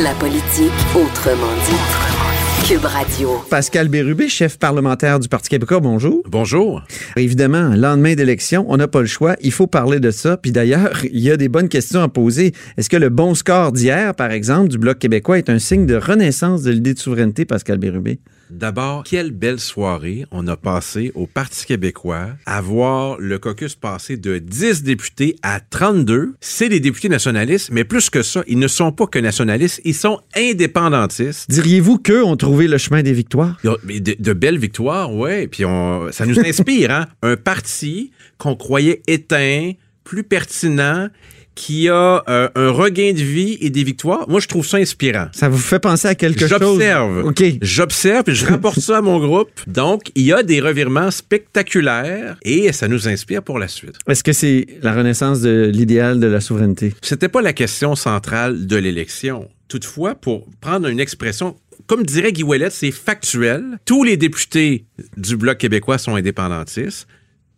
La 0.00 0.14
politique 0.14 0.70
autrement 0.94 1.52
dit. 1.66 2.68
Cube 2.68 2.84
Radio. 2.84 3.42
Pascal 3.50 3.88
Bérubé, 3.88 4.28
chef 4.28 4.60
parlementaire 4.60 5.18
du 5.18 5.26
Parti 5.28 5.48
québécois, 5.48 5.80
bonjour. 5.80 6.22
Bonjour. 6.28 6.84
Évidemment, 7.16 7.70
lendemain 7.74 8.14
d'élection, 8.14 8.64
on 8.68 8.76
n'a 8.76 8.86
pas 8.86 9.00
le 9.00 9.06
choix. 9.06 9.34
Il 9.40 9.50
faut 9.50 9.66
parler 9.66 9.98
de 9.98 10.12
ça. 10.12 10.36
Puis 10.36 10.52
d'ailleurs, 10.52 11.04
il 11.12 11.18
y 11.18 11.32
a 11.32 11.36
des 11.36 11.48
bonnes 11.48 11.68
questions 11.68 12.00
à 12.00 12.08
poser. 12.08 12.52
Est-ce 12.76 12.88
que 12.88 12.96
le 12.96 13.08
bon 13.08 13.34
score 13.34 13.72
d'hier, 13.72 14.14
par 14.14 14.30
exemple, 14.30 14.68
du 14.68 14.78
Bloc 14.78 15.00
québécois 15.00 15.38
est 15.38 15.50
un 15.50 15.58
signe 15.58 15.84
de 15.84 15.96
renaissance 15.96 16.62
de 16.62 16.70
l'idée 16.70 16.94
de 16.94 17.00
souveraineté, 17.00 17.44
Pascal 17.44 17.78
Bérubé? 17.78 18.20
D'abord, 18.52 19.02
quelle 19.04 19.30
belle 19.30 19.58
soirée 19.58 20.26
on 20.30 20.46
a 20.46 20.58
passé 20.58 21.10
au 21.14 21.26
Parti 21.26 21.64
québécois 21.64 22.28
à 22.44 22.60
voir 22.60 23.16
le 23.18 23.38
caucus 23.38 23.74
passer 23.74 24.18
de 24.18 24.36
10 24.38 24.82
députés 24.82 25.36
à 25.42 25.58
32. 25.58 26.34
C'est 26.40 26.68
des 26.68 26.78
députés 26.78 27.08
nationalistes, 27.08 27.70
mais 27.72 27.84
plus 27.84 28.10
que 28.10 28.22
ça, 28.22 28.44
ils 28.46 28.58
ne 28.58 28.68
sont 28.68 28.92
pas 28.92 29.06
que 29.06 29.18
nationalistes, 29.18 29.80
ils 29.86 29.94
sont 29.94 30.20
indépendantistes. 30.36 31.50
Diriez-vous 31.50 31.96
qu'eux 31.98 32.22
ont 32.22 32.36
trouvé 32.36 32.68
le 32.68 32.76
chemin 32.76 33.02
des 33.02 33.14
victoires? 33.14 33.58
De, 33.64 34.16
de 34.18 34.32
belles 34.34 34.58
victoires, 34.58 35.14
ouais. 35.14 35.46
Puis 35.46 35.64
on, 35.64 36.12
ça 36.12 36.26
nous 36.26 36.38
inspire, 36.46 36.90
hein? 36.90 37.06
Un 37.22 37.36
parti 37.36 38.10
qu'on 38.36 38.54
croyait 38.54 39.00
éteint, 39.06 39.72
plus 40.04 40.24
pertinent, 40.24 41.08
qui 41.54 41.88
a 41.88 42.22
euh, 42.28 42.48
un 42.54 42.70
regain 42.70 43.12
de 43.12 43.22
vie 43.22 43.58
et 43.60 43.70
des 43.70 43.84
victoires. 43.84 44.28
Moi, 44.28 44.40
je 44.40 44.48
trouve 44.48 44.66
ça 44.66 44.78
inspirant. 44.78 45.28
Ça 45.32 45.48
vous 45.48 45.58
fait 45.58 45.78
penser 45.78 46.08
à 46.08 46.14
quelque 46.14 46.46
chose? 46.46 46.58
J'observe. 46.58 47.24
OK. 47.26 47.42
J'observe 47.60 48.28
et 48.28 48.34
je 48.34 48.46
rapporte 48.46 48.80
ça 48.80 48.98
à 48.98 49.00
mon 49.02 49.18
groupe. 49.18 49.50
Donc, 49.66 50.10
il 50.14 50.22
y 50.22 50.32
a 50.32 50.42
des 50.42 50.60
revirements 50.60 51.10
spectaculaires 51.10 52.36
et 52.42 52.72
ça 52.72 52.88
nous 52.88 53.08
inspire 53.08 53.42
pour 53.42 53.58
la 53.58 53.68
suite. 53.68 53.96
Est-ce 54.08 54.24
que 54.24 54.32
c'est 54.32 54.66
la 54.82 54.92
renaissance 54.92 55.40
de 55.40 55.70
l'idéal 55.72 56.20
de 56.20 56.26
la 56.26 56.40
souveraineté? 56.40 56.94
C'était 57.02 57.28
pas 57.28 57.42
la 57.42 57.52
question 57.52 57.94
centrale 57.96 58.66
de 58.66 58.76
l'élection. 58.76 59.48
Toutefois, 59.68 60.14
pour 60.14 60.46
prendre 60.60 60.88
une 60.88 61.00
expression, 61.00 61.56
comme 61.86 62.04
dirait 62.04 62.32
Guy 62.32 62.42
Ouellet, 62.42 62.70
c'est 62.70 62.90
factuel. 62.90 63.78
Tous 63.84 64.04
les 64.04 64.16
députés 64.16 64.86
du 65.16 65.36
Bloc 65.36 65.58
québécois 65.58 65.98
sont 65.98 66.14
indépendantistes. 66.14 67.06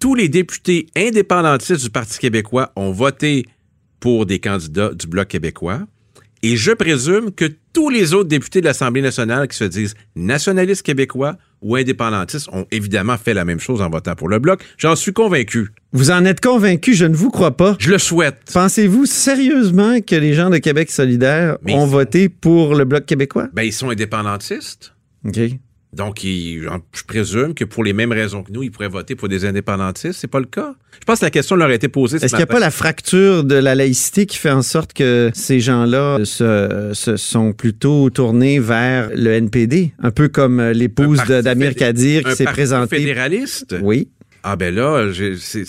Tous 0.00 0.14
les 0.14 0.28
députés 0.28 0.86
indépendantistes 0.96 1.82
du 1.82 1.90
Parti 1.90 2.18
québécois 2.18 2.72
ont 2.76 2.90
voté 2.90 3.46
pour 4.04 4.26
des 4.26 4.38
candidats 4.38 4.90
du 4.92 5.06
Bloc 5.06 5.28
québécois. 5.28 5.80
Et 6.42 6.58
je 6.58 6.72
présume 6.72 7.30
que 7.30 7.46
tous 7.72 7.88
les 7.88 8.12
autres 8.12 8.28
députés 8.28 8.60
de 8.60 8.66
l'Assemblée 8.66 9.00
nationale 9.00 9.48
qui 9.48 9.56
se 9.56 9.64
disent 9.64 9.94
nationalistes 10.14 10.82
québécois 10.82 11.38
ou 11.62 11.74
indépendantistes 11.74 12.50
ont 12.52 12.66
évidemment 12.70 13.16
fait 13.16 13.32
la 13.32 13.46
même 13.46 13.60
chose 13.60 13.80
en 13.80 13.88
votant 13.88 14.14
pour 14.14 14.28
le 14.28 14.38
Bloc. 14.40 14.62
J'en 14.76 14.94
suis 14.94 15.14
convaincu. 15.14 15.70
Vous 15.92 16.10
en 16.10 16.26
êtes 16.26 16.42
convaincu? 16.42 16.92
Je 16.92 17.06
ne 17.06 17.16
vous 17.16 17.30
crois 17.30 17.56
pas. 17.56 17.76
Je 17.78 17.90
le 17.90 17.96
souhaite. 17.96 18.42
Pensez-vous 18.52 19.06
sérieusement 19.06 20.02
que 20.02 20.16
les 20.16 20.34
gens 20.34 20.50
de 20.50 20.58
Québec 20.58 20.90
solidaire 20.90 21.56
Mais 21.62 21.72
ont 21.72 21.86
voté 21.86 22.28
pour 22.28 22.74
le 22.74 22.84
Bloc 22.84 23.06
québécois? 23.06 23.48
Ben, 23.54 23.62
ils 23.62 23.72
sont 23.72 23.88
indépendantistes. 23.88 24.92
OK. 25.24 25.38
Donc, 25.94 26.20
je 26.22 27.04
présume 27.06 27.54
que 27.54 27.64
pour 27.64 27.84
les 27.84 27.92
mêmes 27.92 28.12
raisons 28.12 28.42
que 28.42 28.52
nous, 28.52 28.62
ils 28.62 28.70
pourraient 28.70 28.88
voter 28.88 29.14
pour 29.14 29.28
des 29.28 29.44
indépendantistes. 29.44 30.18
C'est 30.20 30.28
pas 30.28 30.40
le 30.40 30.46
cas. 30.46 30.74
Je 31.00 31.04
pense 31.04 31.20
que 31.20 31.24
la 31.24 31.30
question 31.30 31.56
leur 31.56 31.68
a 31.68 31.74
été 31.74 31.88
posée 31.88 32.18
ce 32.18 32.24
Est-ce 32.24 32.32
qu'il 32.32 32.38
n'y 32.38 32.44
a 32.44 32.46
pas 32.46 32.60
la 32.60 32.70
fracture 32.70 33.44
de 33.44 33.54
la 33.54 33.74
laïcité 33.74 34.26
qui 34.26 34.38
fait 34.38 34.50
en 34.50 34.62
sorte 34.62 34.92
que 34.92 35.30
ces 35.34 35.60
gens-là 35.60 36.24
se, 36.24 36.90
se 36.92 37.16
sont 37.16 37.52
plutôt 37.52 38.10
tournés 38.10 38.58
vers 38.58 39.10
le 39.14 39.32
NPD? 39.32 39.92
Un 40.02 40.10
peu 40.10 40.28
comme 40.28 40.60
l'épouse 40.70 41.22
d'Amir 41.24 41.74
Kadir 41.74 42.24
qui 42.24 42.34
s'est 42.34 42.44
présentée. 42.44 42.98
fédéraliste? 42.98 43.76
Oui. 43.82 44.08
Ah 44.46 44.56
ben 44.56 44.74
là, 44.74 45.06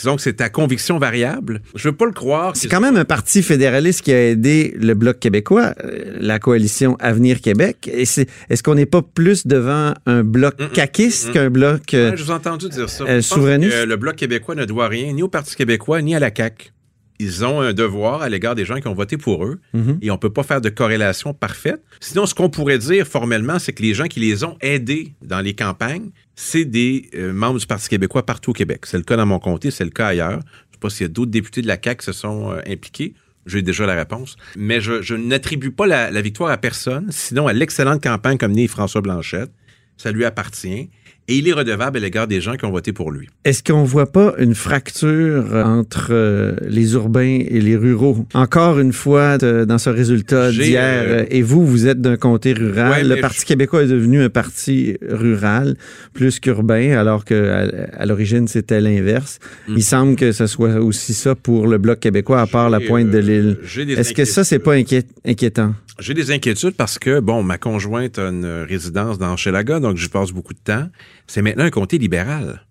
donc 0.04 0.20
c'est 0.20 0.34
ta 0.34 0.50
conviction 0.50 1.00
variable. 1.00 1.62
Je 1.76 1.88
veux 1.88 1.96
pas 1.96 2.06
le 2.06 2.12
croire. 2.12 2.52
C'est 2.58 2.68
quand 2.68 2.82
même 2.82 2.98
un 2.98 3.06
parti 3.06 3.42
fédéraliste 3.42 4.02
qui 4.02 4.12
a 4.12 4.30
aidé 4.32 4.76
le 4.78 4.94
Bloc 4.96 5.18
québécois, 5.20 5.74
euh, 5.86 6.18
la 6.20 6.40
coalition 6.40 6.98
Avenir 7.00 7.40
Québec. 7.40 7.90
Et 7.92 8.04
c'est- 8.04 8.30
est-ce 8.50 8.62
qu'on 8.64 8.76
n'est 8.76 8.86
pas 8.86 9.02
plus 9.02 9.48
devant 9.48 9.94
un 10.06 10.24
bloc 10.24 10.56
caquiste 10.74 11.32
qu'un 11.32 11.50
bloc... 11.50 11.94
euh, 11.94 12.12
Ouais, 12.12 12.18
je 12.18 12.24
vous 12.24 12.32
ai 12.32 12.34
entendu 12.34 12.68
dire 12.68 12.90
ça. 12.90 13.06
euh, 13.06 13.22
souverainiste? 13.22 13.72
que 13.72 13.86
le 13.86 13.96
Bloc 13.96 14.18
québécois 14.18 14.56
ne 14.56 14.66
doit 14.66 14.90
rien 14.90 15.14
ni 15.14 15.24
au 15.24 15.30
Parti 15.30 15.56
québécois 15.56 16.02
ni 16.02 16.14
à 16.14 16.20
la 16.20 16.30
CAQ. 16.36 16.72
Ils 17.20 17.46
ont 17.46 17.62
un 17.62 17.74
devoir 17.74 18.22
à 18.22 18.30
l'égard 18.30 18.56
des 18.56 18.66
gens 18.66 18.80
qui 18.82 18.88
ont 18.88 18.94
voté 18.94 19.18
pour 19.18 19.46
eux 19.46 19.60
Mhm. 19.74 20.00
et 20.02 20.12
on 20.12 20.18
peut 20.18 20.30
pas 20.34 20.44
faire 20.44 20.60
de 20.62 20.70
corrélation 20.70 21.34
parfaite. 21.34 21.82
Sinon, 22.02 22.26
ce 22.26 22.36
qu'on 22.36 22.50
pourrait 22.50 22.78
dire 22.78 23.08
formellement, 23.08 23.58
c'est 23.60 23.72
que 23.74 23.82
les 23.82 23.94
gens 23.94 24.06
qui 24.08 24.20
les 24.20 24.44
ont 24.44 24.58
aidés 24.62 25.14
dans 25.22 25.40
les 25.40 25.54
campagnes, 25.54 26.10
c'est 26.36 26.66
des 26.66 27.10
euh, 27.16 27.32
membres 27.32 27.60
du 27.60 27.66
Parti 27.66 27.88
québécois 27.88 28.26
partout 28.26 28.52
au 28.52 28.54
Québec. 28.54 28.86
C'est 28.86 28.98
le 28.98 29.04
cas 29.04 29.16
dans 29.16 29.26
mon 29.26 29.40
comté, 29.40 29.72
c'est 29.72 29.86
le 29.86 29.92
cas 29.92 30.08
ailleurs. 30.08 30.40
Je 30.70 30.74
sais 30.76 30.80
pas 30.82 30.90
s'il 30.90 31.02
y 31.08 31.10
a 31.10 31.14
d'autres 31.14 31.32
députés 31.32 31.62
de 31.62 31.68
la 31.68 31.78
CAQ 31.82 32.00
qui 32.00 32.06
se 32.06 32.12
sont 32.12 32.52
euh, 32.52 32.60
impliqués. 32.68 33.14
J'ai 33.46 33.62
déjà 33.62 33.86
la 33.86 33.94
réponse. 33.96 34.36
Mais 34.58 34.82
je, 34.82 35.02
je 35.02 35.16
n'attribue 35.16 35.72
pas 35.72 35.86
la, 35.86 36.10
la 36.12 36.22
victoire 36.22 36.50
à 36.52 36.58
personne, 36.58 37.08
sinon 37.12 37.48
à 37.48 37.54
l'excellente 37.54 38.02
campagne 38.04 38.38
comme 38.38 38.52
menée 38.52 38.68
François 38.68 39.02
Blanchette. 39.02 39.52
Ça 39.98 40.12
lui 40.12 40.26
appartient. 40.26 40.90
Et 41.28 41.38
il 41.38 41.48
est 41.48 41.54
redevable 41.54 41.98
à 41.98 42.02
l'égard 42.02 42.28
des 42.28 42.40
gens 42.42 42.56
qui 42.56 42.66
ont 42.66 42.72
voté 42.72 42.94
pour 42.94 43.12
lui. 43.12 43.28
Est-ce 43.46 43.64
qu'on 43.64 43.84
voit 43.84 44.12
pas 44.12 44.34
une 44.38 44.54
fracture 44.56 45.46
entre 45.66 46.10
euh, 46.12 46.56
les 46.68 46.94
urbains 46.94 47.40
et 47.48 47.60
les 47.62 47.76
ruraux? 47.76 48.26
Encore 48.34 48.80
une 48.80 48.94
fois, 48.94 49.38
de- 49.38 49.66
dans 49.66 49.78
ce 49.78 49.90
résultat 49.90 50.52
d'hier, 50.52 51.04
euh, 51.08 51.26
et 51.30 51.42
vous, 51.42 51.66
vous 51.66 51.88
êtes 51.88 52.00
d'un 52.02 52.18
comté 52.18 52.54
rural. 52.54 52.92
Ouais, 52.92 53.16
le 53.16 53.22
Parti 53.22 53.42
je- 53.42 53.46
québécois 53.46 53.84
est 53.84 53.88
devenu 53.88 54.22
un 54.22 54.30
parti 54.30 54.98
rural 55.10 55.76
plus 56.14 56.40
qu'urbain, 56.40 56.92
alors 56.98 57.26
qu'à 57.26 57.68
à, 57.98 58.06
l'origine, 58.06 58.48
c'était 58.48 58.80
l'inverse. 58.82 59.40
Mm. 59.68 59.74
Il 59.78 59.84
semble 59.84 60.16
que 60.16 60.32
ce 60.32 60.48
soit 60.48 60.76
aussi 60.80 61.14
ça 61.14 61.34
pour 61.36 61.68
le 61.68 61.78
Bloc 61.78 62.00
québécois, 62.00 62.42
à 62.42 62.48
part 62.48 62.70
la 62.70 62.80
pointe 62.80 63.10
de 63.10 63.18
euh, 63.18 63.22
l'île. 63.22 63.58
Est-ce 63.98 64.14
que 64.14 64.26
ça, 64.26 64.44
c'est 64.44 64.60
pas 64.60 64.76
inquiét- 64.76 65.08
inquiétant? 65.26 65.74
J'ai 66.00 66.14
des 66.14 66.32
inquiétudes 66.32 66.76
parce 66.76 67.00
que, 67.00 67.22
bon, 67.22 67.42
ma 67.42 67.58
conjointe 67.58 68.20
a 68.20 68.28
une 68.30 68.66
résidence 68.68 69.18
dans 69.18 69.34
Hochelaga, 69.34 69.80
donc 69.80 69.96
j'y 69.96 70.10
passe 70.10 70.32
beaucoup 70.32 70.54
de 70.54 70.60
temps. 70.60 70.90
C'est 71.26 71.42
maintenant 71.42 71.64
un 71.64 71.70
comté 71.70 71.98
libéral. 71.98 72.66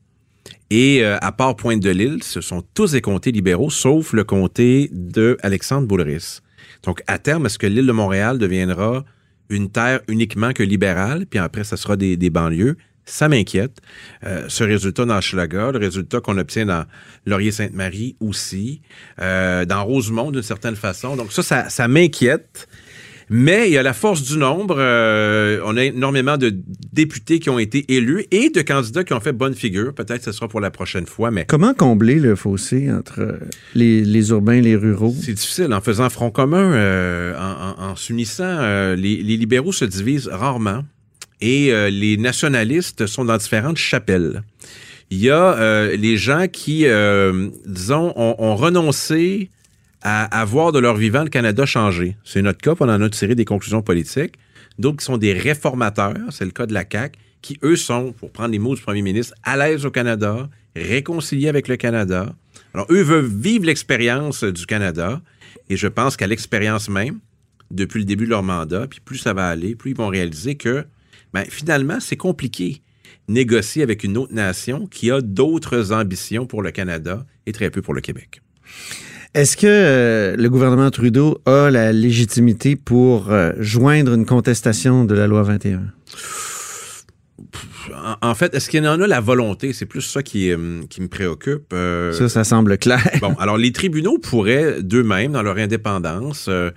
Et 0.71 1.05
euh, 1.05 1.17
à 1.21 1.33
part 1.33 1.57
Pointe-de-l'Île, 1.57 2.23
ce 2.23 2.41
sont 2.41 2.63
tous 2.75 2.93
des 2.93 3.01
comtés 3.01 3.33
libéraux, 3.33 3.71
sauf 3.71 4.13
le 4.13 4.25
comté 4.25 4.91
de 4.93 5.39
Alexandre 5.43 5.87
Boulris. 5.87 6.41
Donc, 6.83 7.03
à 7.07 7.19
terme, 7.19 7.47
est-ce 7.47 7.59
que 7.59 7.67
l'île 7.67 7.87
de 7.87 7.93
Montréal 7.93 8.39
deviendra 8.39 9.05
une 9.49 9.71
terre 9.71 10.01
uniquement 10.09 10.53
que 10.53 10.63
libérale, 10.63 11.27
puis 11.27 11.39
après, 11.39 11.65
ça 11.65 11.77
sera 11.77 11.97
des, 11.97 12.17
des 12.17 12.31
banlieues? 12.31 12.77
Ça 13.07 13.29
m'inquiète. 13.29 13.81
Euh, 14.25 14.47
ce 14.49 14.65
résultat 14.65 15.05
dans 15.05 15.19
Hochelaga, 15.19 15.73
le 15.73 15.79
résultat 15.79 16.21
qu'on 16.21 16.39
obtient 16.39 16.65
dans 16.65 16.85
Laurier-Sainte-Marie 17.27 18.17
aussi, 18.21 18.81
euh, 19.21 19.67
dans 19.67 19.85
Rosemont 19.85 20.31
d'une 20.31 20.43
certaine 20.43 20.77
façon. 20.77 21.15
Donc 21.15 21.31
ça, 21.33 21.43
ça, 21.43 21.69
ça 21.69 21.87
m'inquiète. 21.87 22.67
Mais 23.31 23.69
il 23.69 23.73
y 23.73 23.79
a 23.79 23.83
la 23.83 23.95
force 23.95 24.23
du 24.23 24.37
nombre. 24.37 24.77
Euh, 24.79 25.61
on 25.65 25.77
a 25.77 25.85
énormément 25.85 26.37
de 26.37 26.55
députés 26.93 27.39
qui 27.39 27.49
ont 27.51 27.59
été 27.59 27.85
élus 27.95 28.27
et 28.31 28.51
de 28.51 28.61
candidats 28.63 29.03
qui 29.05 29.13
ont 29.15 29.21
fait 29.21 29.33
bonne 29.33 29.55
figure. 29.55 29.95
Peut-être 29.95 30.19
que 30.19 30.25
ce 30.27 30.33
sera 30.33 30.49
pour 30.49 30.61
la 30.61 30.71
prochaine 30.71 31.07
fois, 31.07 31.31
mais 31.31 31.45
Comment 31.47 31.75
combler 31.75 32.17
le 32.17 32.37
fossé 32.37 32.91
entre 32.93 33.21
euh, 33.21 33.33
les, 33.75 34.03
les 34.03 34.29
urbains 34.31 34.55
et 34.55 34.63
les 34.63 34.77
ruraux? 34.77 35.15
c'est 35.21 35.33
difficile. 35.33 35.73
En 35.73 35.81
faisant 35.81 36.11
front 36.11 36.31
commun, 36.31 36.73
euh, 36.73 37.35
en, 37.39 37.83
en- 37.83 37.91
en 37.93 37.97
s'unissant, 37.97 38.45
euh, 38.45 38.95
les, 38.97 39.17
les 39.23 39.37
libéraux 39.37 39.73
se 39.73 39.85
divisent 39.85 40.29
rarement 40.29 40.85
et 41.41 41.73
euh, 41.73 41.91
les 41.91 42.17
nationalistes 42.17 43.07
sont 43.07 43.25
dans 43.25 43.37
différentes 43.37 43.79
chapelles. 43.79 44.43
Il 45.11 45.19
y 45.19 45.31
a 45.31 45.55
euh, 45.59 45.97
les 45.97 46.17
gens 46.17 46.47
qui, 46.51 46.87
euh, 46.87 47.49
disons, 47.67 48.13
ont, 48.17 48.35
ont 48.39 48.57
renoncé 48.57 49.51
à, 50.05 50.25
à 50.41 50.45
voir 50.45 50.71
de 50.71 50.79
leur 50.79 50.97
vivant 50.97 51.25
le 51.25 51.31
Canada 51.31 51.67
changer. 51.67 52.17
C'est 52.25 52.43
notre 52.43 52.61
cas, 52.61 52.75
on 52.79 52.89
en 52.89 53.01
a 53.01 53.11
tiré 53.11 53.35
des 53.35 53.45
conclusions 53.45 53.83
politiques. 53.83 54.35
D'autres 54.79 54.99
qui 54.99 55.05
sont 55.05 55.19
des 55.19 55.33
réformateurs, 55.33 56.17
c'est 56.31 56.45
le 56.45 56.51
cas 56.51 56.67
de 56.67 56.75
la 56.75 56.85
CAQ, 56.91 57.19
qui, 57.43 57.59
eux, 57.63 57.77
sont, 57.77 58.13
pour 58.13 58.31
prendre 58.31 58.51
les 58.51 58.59
mots 58.59 58.75
du 58.75 58.83
premier 58.83 59.03
ministre, 59.03 59.35
à 59.43 59.57
l'aise 59.57 59.85
au 59.85 59.91
Canada, 59.91 60.49
réconciliés 60.77 61.49
avec 61.49 61.69
le 61.69 61.77
Canada. 61.77 62.35
Alors, 62.73 62.87
eux 62.91 63.03
veulent 63.03 63.27
vivre 63.27 63.67
l'expérience 63.67 64.45
du 64.45 64.67
Canada, 64.67 65.21
et 65.69 65.77
je 65.77 65.89
pense 65.89 66.17
qu'à 66.17 66.27
l'expérience 66.27 66.89
même, 66.89 67.21
depuis 67.71 68.01
le 68.01 68.05
début 68.05 68.25
de 68.25 68.31
leur 68.31 68.43
mandat, 68.43 68.87
puis 68.87 69.01
plus 69.01 69.19
ça 69.19 69.33
va 69.33 69.49
aller, 69.49 69.75
plus 69.75 69.93
ils 69.93 69.97
vont 69.97 70.09
réaliser 70.09 70.57
que, 70.57 70.85
ben, 71.33 71.45
finalement, 71.49 72.01
c'est 72.01 72.17
compliqué 72.17 72.83
négocier 73.29 73.83
avec 73.83 74.05
une 74.05 74.17
autre 74.17 74.35
nation 74.35 74.87
qui 74.87 75.11
a 75.11 75.21
d'autres 75.21 75.93
ambitions 75.93 76.47
pour 76.47 76.63
le 76.63 76.71
Canada 76.71 77.25
et 77.47 77.53
très 77.53 77.71
peu 77.71 77.83
pour 77.83 77.95
le 77.95 78.01
Québec. 78.01 78.43
Est-ce 79.35 79.57
que 79.57 79.67
euh, 79.67 80.37
le 80.37 80.49
gouvernement 80.49 80.91
Trudeau 80.93 81.41
a 81.45 81.69
la 81.69 81.93
légitimité 81.93 82.77
pour 82.77 83.33
euh, 83.33 83.51
joindre 83.59 84.15
une 84.15 84.27
contestation 84.27 85.05
de 85.05 85.15
la 85.15 85.27
loi 85.27 85.43
21? 85.43 85.83
En, 88.23 88.35
fait, 88.35 88.55
est-ce 88.55 88.71
qu'il 88.71 88.85
y 88.85 88.89
en 88.89 89.01
a 89.01 89.07
la 89.07 89.21
volonté? 89.21 89.73
C'est 89.73 89.87
plus 89.87 90.03
ça 90.03 90.23
qui, 90.23 90.51
euh, 90.51 90.83
qui 90.89 91.01
me 91.01 91.09
préoccupe. 91.09 91.73
Euh, 91.73 92.13
Ça, 92.13 92.29
ça 92.29 92.45
semble 92.45 92.79
clair. 92.79 93.03
Bon, 93.21 93.35
alors 93.39 93.59
les 93.59 93.73
tribunaux 93.73 94.19
pourraient 94.19 94.83
d'eux-mêmes, 94.83 95.33
dans 95.33 95.43
leur 95.43 95.59
indépendance, 95.59 96.47
euh, 96.49 96.71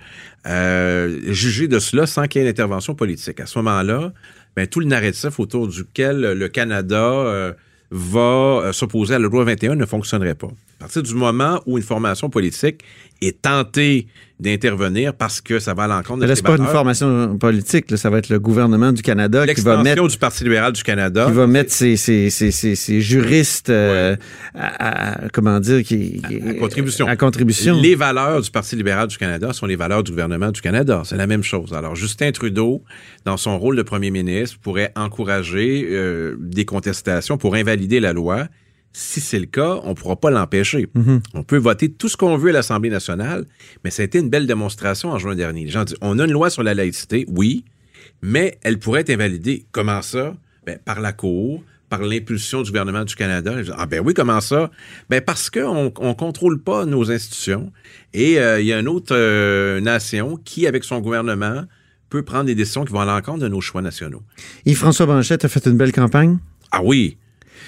euh, 0.46 1.20
juger 1.28 1.68
de 1.68 1.78
cela 1.78 2.06
sans 2.06 2.26
qu'il 2.26 2.40
y 2.40 2.44
ait 2.44 2.48
une 2.48 2.50
intervention 2.50 2.94
politique. 2.94 3.40
À 3.40 3.46
ce 3.46 3.58
moment-là, 3.60 4.12
ben, 4.56 4.66
tout 4.66 4.80
le 4.80 4.86
narratif 4.86 5.38
autour 5.38 5.68
duquel 5.68 6.20
le 6.20 6.48
Canada 6.48 7.54
va 7.90 8.20
euh, 8.20 8.72
s'opposer 8.72 9.14
à 9.14 9.18
la 9.18 9.28
loi 9.28 9.44
21 9.44 9.76
ne 9.76 9.86
fonctionnerait 9.86 10.34
pas. 10.34 10.48
À 10.78 10.80
partir 10.80 11.02
du 11.02 11.14
moment 11.14 11.60
où 11.66 11.78
une 11.78 11.84
formation 11.84 12.30
politique 12.30 12.82
est 13.20 13.42
tentée 13.42 14.06
d'intervenir 14.40 15.14
parce 15.14 15.40
que 15.40 15.58
ça 15.58 15.74
va 15.74 15.84
à 15.84 15.86
l'encontre 15.88 16.24
de 16.24 16.34
c'est 16.34 16.42
pas 16.44 16.56
une 16.56 16.66
formation 16.66 17.36
politique. 17.38 17.90
là. 17.90 17.96
Ça 17.96 18.08
va 18.10 18.18
être 18.18 18.28
le 18.28 18.38
gouvernement 18.38 18.92
du 18.92 19.02
Canada 19.02 19.46
qui 19.46 19.60
va 19.62 19.82
mettre, 19.82 20.06
du 20.06 20.16
Parti 20.18 20.44
libéral 20.44 20.72
du 20.72 20.82
Canada. 20.82 21.26
qui 21.26 21.32
va 21.32 21.46
mettre 21.46 21.72
ses, 21.72 21.96
ses- 21.96 22.30
ses- 22.30 22.50
ses- 22.52 22.74
ses 22.76 23.00
juristes 23.00 23.70
euh, 23.70 24.16
à, 24.54 25.24
à- 25.24 25.28
comment 25.30 25.58
dire, 25.60 25.82
qui, 25.82 26.22
à 26.48 26.54
contribution. 26.54 27.06
À 27.08 27.16
contribution. 27.16 27.80
Les 27.80 27.94
valeurs 27.94 28.40
du 28.40 28.50
Parti 28.50 28.76
libéral 28.76 29.08
du 29.08 29.18
Canada 29.18 29.52
sont 29.52 29.66
les 29.66 29.76
valeurs 29.76 30.02
du 30.04 30.12
gouvernement 30.12 30.50
du 30.52 30.60
Canada. 30.60 31.02
C'est 31.04 31.16
la 31.16 31.26
même 31.26 31.42
chose. 31.42 31.72
Alors, 31.72 31.96
Justin 31.96 32.30
Trudeau, 32.30 32.82
dans 33.24 33.36
son 33.36 33.58
rôle 33.58 33.76
de 33.76 33.82
premier 33.82 34.10
ministre, 34.10 34.58
pourrait 34.62 34.92
encourager 34.96 35.88
euh, 35.90 36.36
des 36.40 36.64
contestations 36.64 37.38
pour 37.38 37.54
invalider 37.56 38.00
la 38.00 38.12
loi. 38.12 38.46
Si 39.00 39.20
c'est 39.20 39.38
le 39.38 39.46
cas, 39.46 39.78
on 39.84 39.90
ne 39.90 39.94
pourra 39.94 40.16
pas 40.16 40.28
l'empêcher. 40.28 40.88
On 41.32 41.44
peut 41.44 41.56
voter 41.56 41.88
tout 41.88 42.08
ce 42.08 42.16
qu'on 42.16 42.36
veut 42.36 42.50
à 42.50 42.52
l'Assemblée 42.52 42.90
nationale, 42.90 43.44
mais 43.84 43.90
ça 43.90 44.02
a 44.02 44.04
été 44.04 44.18
une 44.18 44.28
belle 44.28 44.48
démonstration 44.48 45.10
en 45.10 45.20
juin 45.20 45.36
dernier. 45.36 45.66
Les 45.66 45.70
gens 45.70 45.84
disent, 45.84 45.96
on 46.00 46.18
a 46.18 46.24
une 46.24 46.32
loi 46.32 46.50
sur 46.50 46.64
la 46.64 46.74
laïcité, 46.74 47.24
oui, 47.28 47.64
mais 48.22 48.58
elle 48.62 48.80
pourrait 48.80 49.02
être 49.02 49.10
invalidée. 49.10 49.66
Comment 49.70 50.02
ça? 50.02 50.34
Ben, 50.66 50.80
par 50.84 51.00
la 51.00 51.12
Cour, 51.12 51.62
par 51.88 52.02
l'impulsion 52.02 52.62
du 52.62 52.72
gouvernement 52.72 53.04
du 53.04 53.14
Canada. 53.14 53.54
Ah 53.76 53.86
ben 53.86 54.02
oui, 54.04 54.14
comment 54.14 54.40
ça? 54.40 54.68
Ben 55.08 55.20
parce 55.20 55.48
qu'on 55.48 55.84
ne 55.84 56.12
contrôle 56.14 56.60
pas 56.60 56.84
nos 56.84 57.12
institutions. 57.12 57.70
Et 58.14 58.40
euh, 58.40 58.60
il 58.60 58.66
y 58.66 58.72
a 58.72 58.80
une 58.80 58.88
autre 58.88 59.14
euh, 59.14 59.80
nation 59.80 60.36
qui, 60.44 60.66
avec 60.66 60.82
son 60.82 60.98
gouvernement, 60.98 61.62
peut 62.10 62.24
prendre 62.24 62.46
des 62.46 62.56
décisions 62.56 62.84
qui 62.84 62.92
vont 62.92 63.00
à 63.00 63.06
l'encontre 63.06 63.38
de 63.38 63.48
nos 63.48 63.60
choix 63.60 63.80
nationaux. 63.80 64.22
Yves-François 64.66 65.06
Blanchet 65.06 65.44
a 65.44 65.48
fait 65.48 65.66
une 65.66 65.76
belle 65.76 65.92
campagne. 65.92 66.38
Ah 66.72 66.80
oui! 66.82 67.16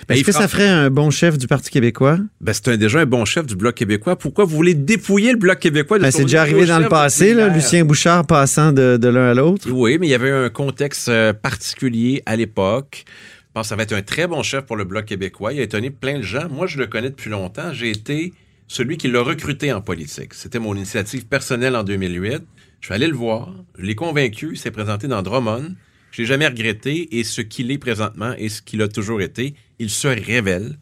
Ben, 0.08 0.14
Est-ce 0.14 0.24
que 0.24 0.32
fera- 0.32 0.42
ça 0.42 0.48
ferait 0.48 0.68
un 0.68 0.90
bon 0.90 1.10
chef 1.10 1.38
du 1.38 1.46
Parti 1.46 1.70
québécois? 1.70 2.18
Ben, 2.40 2.52
c'est 2.52 2.68
un- 2.68 2.76
déjà 2.76 3.00
un 3.00 3.06
bon 3.06 3.24
chef 3.24 3.46
du 3.46 3.56
Bloc 3.56 3.74
québécois. 3.74 4.16
Pourquoi 4.16 4.44
vous 4.44 4.56
voulez 4.56 4.74
dépouiller 4.74 5.32
le 5.32 5.38
Bloc 5.38 5.58
québécois 5.58 5.98
de 5.98 6.02
Ben, 6.04 6.10
c'est 6.10 6.22
déjà 6.24 6.42
arrivé 6.42 6.66
dans 6.66 6.78
le 6.78 6.88
passé, 6.88 7.34
là? 7.34 7.48
Lucien 7.48 7.84
Bouchard 7.84 8.26
passant 8.26 8.72
de, 8.72 8.96
de 8.96 9.08
l'un 9.08 9.30
à 9.30 9.34
l'autre. 9.34 9.68
Oui, 9.70 9.98
mais 9.98 10.06
il 10.06 10.10
y 10.10 10.14
avait 10.14 10.30
un 10.30 10.48
contexte 10.50 11.08
euh, 11.08 11.32
particulier 11.32 12.22
à 12.26 12.36
l'époque. 12.36 13.04
Je 13.06 13.52
pense 13.54 13.66
que 13.66 13.68
ça 13.70 13.76
va 13.76 13.82
être 13.82 13.92
un 13.92 14.02
très 14.02 14.26
bon 14.26 14.42
chef 14.42 14.64
pour 14.64 14.76
le 14.76 14.84
Bloc 14.84 15.04
québécois. 15.06 15.52
Il 15.52 15.60
a 15.60 15.62
étonné 15.62 15.90
plein 15.90 16.18
de 16.18 16.22
gens. 16.22 16.48
Moi, 16.48 16.66
je 16.66 16.78
le 16.78 16.86
connais 16.86 17.10
depuis 17.10 17.30
longtemps. 17.30 17.72
J'ai 17.72 17.90
été 17.90 18.32
celui 18.68 18.96
qui 18.96 19.08
l'a 19.08 19.22
recruté 19.22 19.72
en 19.72 19.80
politique. 19.80 20.34
C'était 20.34 20.60
mon 20.60 20.74
initiative 20.76 21.26
personnelle 21.26 21.74
en 21.74 21.82
2008. 21.82 22.42
Je 22.80 22.86
suis 22.86 22.94
allé 22.94 23.08
le 23.08 23.14
voir. 23.16 23.52
Je 23.78 23.84
l'ai 23.84 23.94
convaincu. 23.96 24.50
Il 24.52 24.58
s'est 24.58 24.70
présenté 24.70 25.08
dans 25.08 25.22
Drummond. 25.22 25.74
Je 26.12 26.22
l'ai 26.22 26.28
jamais 26.28 26.46
regretté. 26.46 27.18
Et 27.18 27.24
ce 27.24 27.40
qu'il 27.40 27.70
est 27.72 27.78
présentement 27.78 28.32
et 28.38 28.48
ce 28.48 28.62
qu'il 28.62 28.80
a 28.82 28.88
toujours 28.88 29.20
été, 29.20 29.54
il 29.80 29.90
se 29.90 30.06
révèle 30.06 30.76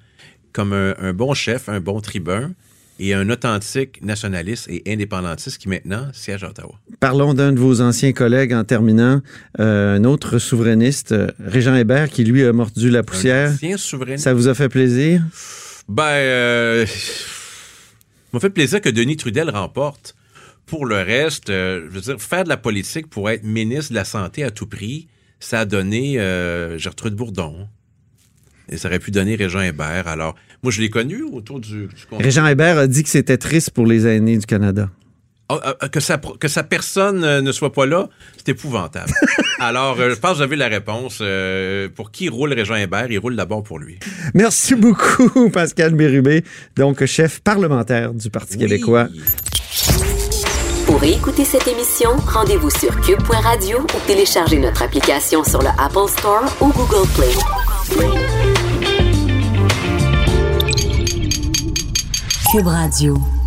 comme 0.52 0.74
un, 0.74 0.94
un 0.98 1.14
bon 1.14 1.32
chef, 1.32 1.68
un 1.68 1.80
bon 1.80 2.00
tribun 2.00 2.52
et 2.98 3.14
un 3.14 3.30
authentique 3.30 4.02
nationaliste 4.02 4.68
et 4.68 4.82
indépendantiste 4.92 5.58
qui 5.58 5.68
maintenant 5.68 6.08
siège 6.12 6.42
à 6.42 6.48
Ottawa. 6.48 6.74
Parlons 6.98 7.32
d'un 7.32 7.52
de 7.52 7.60
vos 7.60 7.80
anciens 7.80 8.12
collègues 8.12 8.52
en 8.52 8.64
terminant, 8.64 9.22
euh, 9.60 9.96
un 9.96 10.04
autre 10.04 10.38
souverainiste, 10.38 11.12
euh, 11.12 11.28
Régent 11.38 11.76
Hébert, 11.76 12.08
qui 12.08 12.24
lui 12.24 12.44
a 12.44 12.52
mordu 12.52 12.90
la 12.90 13.04
poussière. 13.04 13.50
Un 13.50 13.54
ancien 13.54 13.76
souverainiste. 13.76 14.24
Ça 14.24 14.34
vous 14.34 14.48
a 14.48 14.54
fait 14.54 14.68
plaisir? 14.68 15.22
Ben, 15.88 16.02
euh, 16.02 16.86
m'a 18.32 18.40
fait 18.40 18.50
plaisir 18.50 18.80
que 18.80 18.88
Denis 18.88 19.16
Trudel 19.16 19.48
remporte. 19.48 20.16
Pour 20.66 20.84
le 20.84 20.96
reste, 20.96 21.50
euh, 21.50 21.86
je 21.88 21.94
veux 21.94 22.00
dire, 22.00 22.20
faire 22.20 22.44
de 22.44 22.48
la 22.48 22.56
politique 22.58 23.08
pour 23.08 23.30
être 23.30 23.44
ministre 23.44 23.92
de 23.92 23.94
la 23.94 24.04
Santé 24.04 24.42
à 24.42 24.50
tout 24.50 24.66
prix, 24.66 25.06
ça 25.40 25.60
a 25.60 25.64
donné 25.64 26.14
Gertrude 26.78 27.14
Bourdon. 27.14 27.68
Et 28.68 28.76
ça 28.76 28.88
aurait 28.88 28.98
pu 28.98 29.10
donner 29.10 29.34
Régent 29.36 29.60
Hébert. 29.60 30.08
Alors, 30.08 30.34
moi, 30.62 30.72
je 30.72 30.80
l'ai 30.80 30.90
connu 30.90 31.22
autour 31.22 31.60
du... 31.60 31.86
du. 31.86 31.94
Régent 32.12 32.46
Hébert 32.46 32.78
a 32.78 32.86
dit 32.86 33.02
que 33.02 33.08
c'était 33.08 33.38
triste 33.38 33.70
pour 33.70 33.86
les 33.86 34.06
aînés 34.06 34.38
du 34.38 34.46
Canada. 34.46 34.90
Ah, 35.50 35.76
ah, 35.80 35.88
que, 35.88 36.00
sa, 36.00 36.18
que 36.18 36.46
sa 36.46 36.62
personne 36.62 37.24
euh, 37.24 37.40
ne 37.40 37.52
soit 37.52 37.72
pas 37.72 37.86
là, 37.86 38.08
c'est 38.36 38.50
épouvantable. 38.50 39.10
Alors, 39.60 39.98
euh, 39.98 40.10
je 40.10 40.14
pense 40.16 40.32
que 40.32 40.36
vous 40.36 40.42
avez 40.42 40.56
la 40.56 40.68
réponse. 40.68 41.20
Euh, 41.22 41.88
pour 41.88 42.10
qui 42.10 42.28
roule 42.28 42.52
Régent 42.52 42.74
Hébert? 42.74 43.10
Il 43.10 43.18
roule 43.18 43.34
d'abord 43.34 43.62
pour 43.62 43.78
lui. 43.78 43.98
Merci 44.34 44.74
beaucoup, 44.74 45.48
Pascal 45.52 45.94
Bérubé, 45.94 46.44
donc 46.76 47.02
chef 47.06 47.40
parlementaire 47.40 48.12
du 48.12 48.28
Parti 48.28 48.58
québécois. 48.58 49.08
Pour 50.86 51.02
écouter 51.02 51.46
cette 51.46 51.66
émission, 51.66 52.10
rendez-vous 52.26 52.70
sur 52.70 53.00
cube.radio 53.00 53.78
ou 53.80 54.06
téléchargez 54.06 54.58
notre 54.58 54.82
application 54.82 55.44
sur 55.44 55.62
le 55.62 55.68
Apple 55.78 56.10
Store 56.10 56.44
ou 56.60 56.72
Google 56.72 57.08
Play. 57.14 58.47
Cube 62.50 62.66
Radio. 62.70 63.37